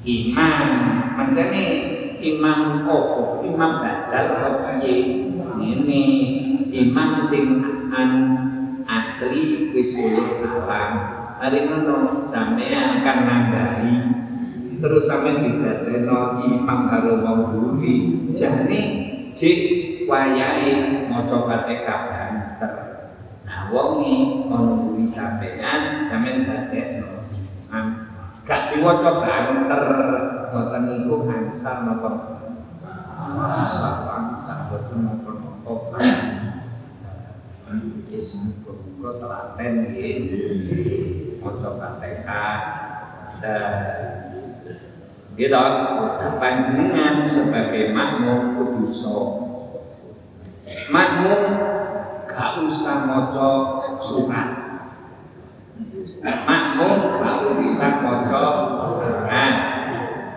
imam. 0.03 0.69
Makanya 1.15 1.65
imam 2.19 2.83
opo 2.83 3.47
imam 3.47 3.79
badal 3.79 4.27
apa 4.35 4.83
piye? 4.83 5.23
Ini 5.59 6.03
imam 6.75 7.19
sing 7.23 7.63
an 7.95 8.11
asli 8.87 9.71
wis 9.71 9.95
salam 10.35 10.91
hari 11.39 11.67
ngono 11.67 12.25
sampean 12.27 13.03
kan 13.03 13.17
nambahi 13.27 13.95
terus 14.79 15.07
sampean 15.07 15.43
didadekno 15.45 16.41
imam 16.47 16.79
karo 16.87 17.19
wong 17.21 17.39
buri 17.53 17.95
jane 18.33 18.81
jek 19.35 19.59
wayahe 20.09 21.05
maca 21.05 21.37
Fatihah 21.45 22.28
banter 23.69 23.69
nah 23.69 23.77
wong 23.77 24.01
iki 24.01 24.49
ana 24.49 24.73
buri 24.81 25.05
sampean 25.05 26.09
sampean 26.09 26.49
dadekno 26.49 27.29
Am- 27.69 28.09
gak 28.49 28.73
diwaca 28.73 29.21
banter 29.21 29.83
ngoten 30.49 30.81
niku 30.89 31.15
ansar 31.29 31.85
napa 31.85 32.09
ansar 33.13 33.95
ansar 34.09 34.59
boten 34.73 35.05
napa-napa 35.05 35.73
Yes, 38.09 38.33
gitu, 38.33 38.73
panjenengan 46.41 47.29
sebagai 47.29 47.93
makmum 47.93 48.57
kudu 48.57 48.89
iso. 48.89 49.17
Makmum 50.89 51.41
gak 52.39 52.63
usah 52.63 53.03
maca 53.03 53.51
surat. 53.99 54.49
Makmum 56.23 57.19
gak 57.19 57.37
usah 57.59 57.91
maca 57.99 58.43
Quran. 58.79 59.53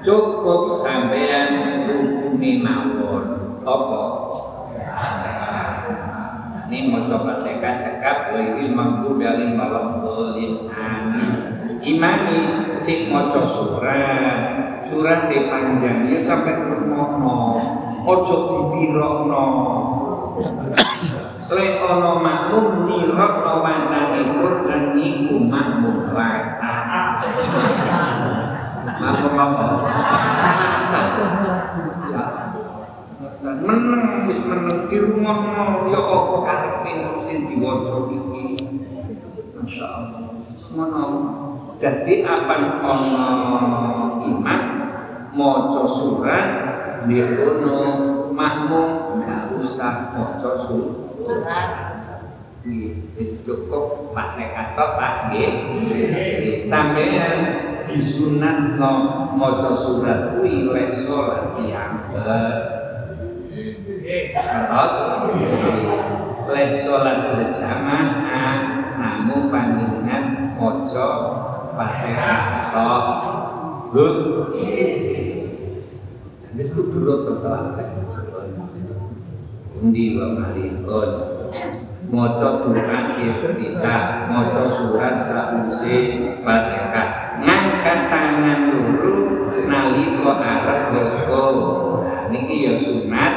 Cukup 0.03 0.74
sampean 0.74 1.86
rukune 1.86 2.50
mawon. 2.59 3.24
Apa? 3.62 4.03
ini 6.72 6.88
maca 6.88 7.20
Fatihah 7.20 7.84
cekap 7.84 8.32
wail 8.32 8.72
maghdubi 8.72 9.28
alaihim 9.28 9.61
waladdallin 9.61 10.72
amin 10.72 11.30
imami 11.84 12.40
sing 12.80 13.12
maca 13.12 13.44
surat 13.44 14.40
surat 14.88 15.28
di 15.28 15.53
panjangnya 15.53 16.16
sampai 16.16 16.57
semono 16.64 17.61
ojo 18.09 18.36
dipirokno 18.72 19.44
Lek 21.53 21.84
ana 21.84 22.16
makmum 22.16 22.88
nirokno 22.88 23.53
macane 23.61 24.20
Quran 24.40 24.82
niku 24.96 25.36
makmum 25.44 26.09
wae. 26.16 26.40
Makmum 28.96 29.34
apa? 29.36 29.64
Dan 33.42 33.57
meneng 33.68 34.05
wis 34.32 34.40
meneng. 34.48 34.88
Dirungokno 34.88 35.92
ya 35.92 36.00
apa 36.00 36.36
karepe 36.44 36.92
sing 37.28 37.38
diwaca 37.48 37.96
iki? 38.12 38.44
Masyaallah 39.57 40.36
semono 40.57 41.05
dadi 41.76 42.24
apa 42.24 42.80
ana 42.80 43.28
imam 44.24 44.62
maca 45.36 45.84
surat 45.84 46.46
dikono 47.05 47.76
makmum 48.32 49.20
gak 49.20 49.53
usah 49.61 50.16
maca 50.16 50.50
surat 50.57 51.12
wis 53.18 53.43
cukup 53.43 54.14
Fatihah 54.14 54.79
tok 54.79 54.91
Pak? 54.95 55.35
Nggih. 55.35 56.62
Sampeyan 56.62 57.39
disunatno 57.91 58.93
maca 59.35 59.75
surat 59.75 60.39
kuwi 60.39 60.70
lek 60.70 61.03
salat 61.03 61.59
piyambak. 61.59 62.47
Terus 64.33 64.97
lek 66.47 66.68
sholat 66.79 67.16
berjamaah 67.35 68.55
namun 68.95 69.51
panjenengan 69.51 70.55
mojo 70.55 71.09
Fatihah 71.75 72.70
tok. 72.70 73.07
Lho. 73.93 74.07
Wis 76.53 76.68
kudu 76.68 77.01
tetelaken. 77.29 78.32
Endi 79.83 80.14
wae 80.14 80.30
malipun. 80.39 81.11
Maca 82.07 82.62
doa 82.62 82.99
iftitah, 83.18 84.30
maca 84.30 84.70
surat 84.70 85.18
sausé 85.26 86.22
Fatihah. 86.39 87.43
Ngangkat 87.43 87.99
tangan 88.07 88.61
nalika 89.66 90.33
arep 90.39 90.80
rukuk. 90.95 91.57
Nah, 92.07 92.30
niki 92.30 92.70
ya 92.70 92.78
sunat 92.78 93.35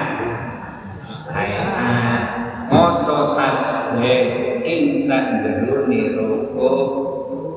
hayat 1.34 2.22
maca 2.70 3.20
tasbih 3.34 4.62
ing 4.62 5.02
sanjerone 5.02 6.02
rukuk 6.14 6.90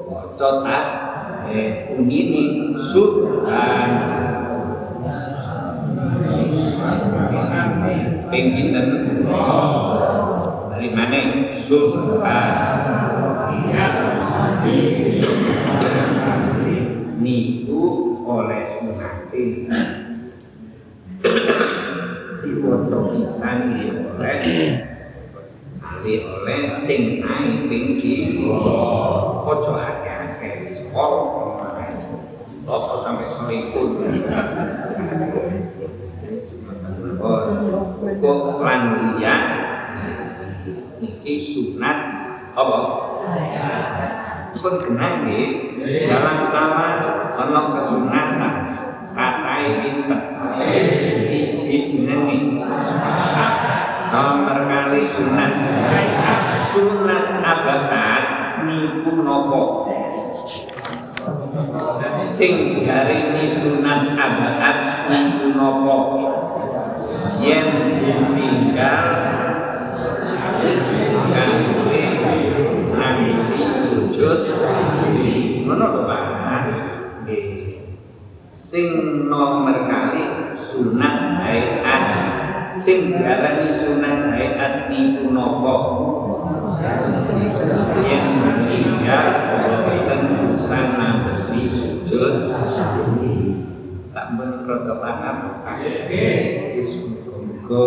maca 0.08 0.48
tasbih 0.64 1.92
unine 1.92 2.72
subhan 2.80 3.90
ping 8.28 8.46
pinten 8.54 8.86
bali 9.24 10.88
maneh 10.94 11.56
subhan 11.56 12.52
niku 17.18 17.82
oleh 18.22 18.62
sunate 18.78 19.44
diwaca 22.44 22.98
pisan 23.10 23.58
oleh. 23.74 24.38
Ali 25.82 26.14
oleh 26.22 26.70
sing 26.78 27.18
sae 27.18 27.66
ping 27.66 27.98
ojo 29.48 29.72
akeh-akeh. 29.74 30.70
Wis 30.70 30.78
ora 32.68 32.96
sampai 33.02 33.28
selingkuh 33.32 33.96
kok 38.16 38.64
lan 38.64 38.82
liya 38.96 39.36
iki 41.04 41.36
sunat 41.36 41.98
apa? 42.56 42.80
Pun 44.56 44.74
kenal 44.80 45.22
nggih 45.22 45.78
dalam 46.08 46.40
sama 46.42 47.04
ana 47.36 47.60
kesunatan 47.78 48.54
katai 49.12 49.84
pinten 49.84 50.22
siji 51.12 51.92
jenenge 51.92 52.64
nomor 54.08 54.58
kali 54.64 55.04
sunat. 55.04 55.52
Sunat 56.72 57.44
abadat 57.44 58.24
niku 58.64 59.20
nopo? 59.20 59.62
Sing 62.32 62.82
garini 62.88 63.46
sunat 63.46 64.16
abadat 64.16 64.78
niku 65.12 65.54
nopo 65.54 65.96
yen 67.42 67.68
ditinggal 67.98 69.06
kangge 71.32 72.04
nangini 72.94 73.62
sujud 73.82 74.40
ngono 75.64 75.86
lho 75.92 76.00
Pak? 76.08 76.22
Sing 78.68 78.88
nomor 79.32 79.88
kali 79.88 80.52
sunat 80.52 81.40
hayat. 81.40 82.04
Sing 82.76 83.16
diarani 83.16 83.72
sunat 83.72 84.28
hayat 84.28 84.92
niku 84.92 85.32
napa? 85.32 85.74
Yang 88.04 88.26
meninggal 88.44 89.24
boten 89.88 90.52
busana 90.52 91.08
beli 91.48 91.64
sujud 91.64 92.52
men 94.34 94.66
rada 94.66 94.98
paham 94.98 95.62
wis 96.74 97.06
muga 97.06 97.86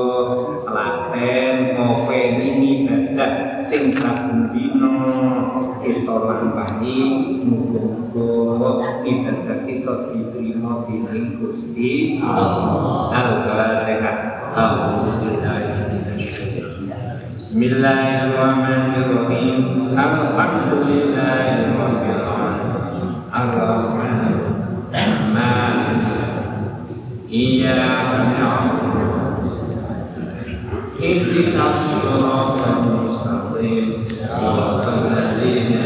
telaten 0.64 1.76
ngopeni 1.76 2.48
ibadah 2.86 3.60
sing 3.60 3.92
saben 3.98 4.54
dina. 4.56 4.96
Kita 5.82 6.14
lampahi 6.14 7.42
muga-muga 7.42 9.02
ibadah 9.02 9.66
kita 9.66 10.14
diterima 10.14 10.86
dening 10.86 11.42
Gusti 11.42 12.22
Al-Fatihah. 12.22 14.14
Bismillahirrahmanirrahim. 17.52 19.98
Alhamdulillahirabbil 19.98 22.24
alamin. 22.24 23.26
Ar-Rahman 23.34 24.22
إياك 27.34 28.12
نعبد 28.40 28.80
اهدنا 31.04 31.70
الصراط 31.70 32.60
المستقيم 32.68 34.04
صراط 34.06 34.88
الذين 34.88 35.82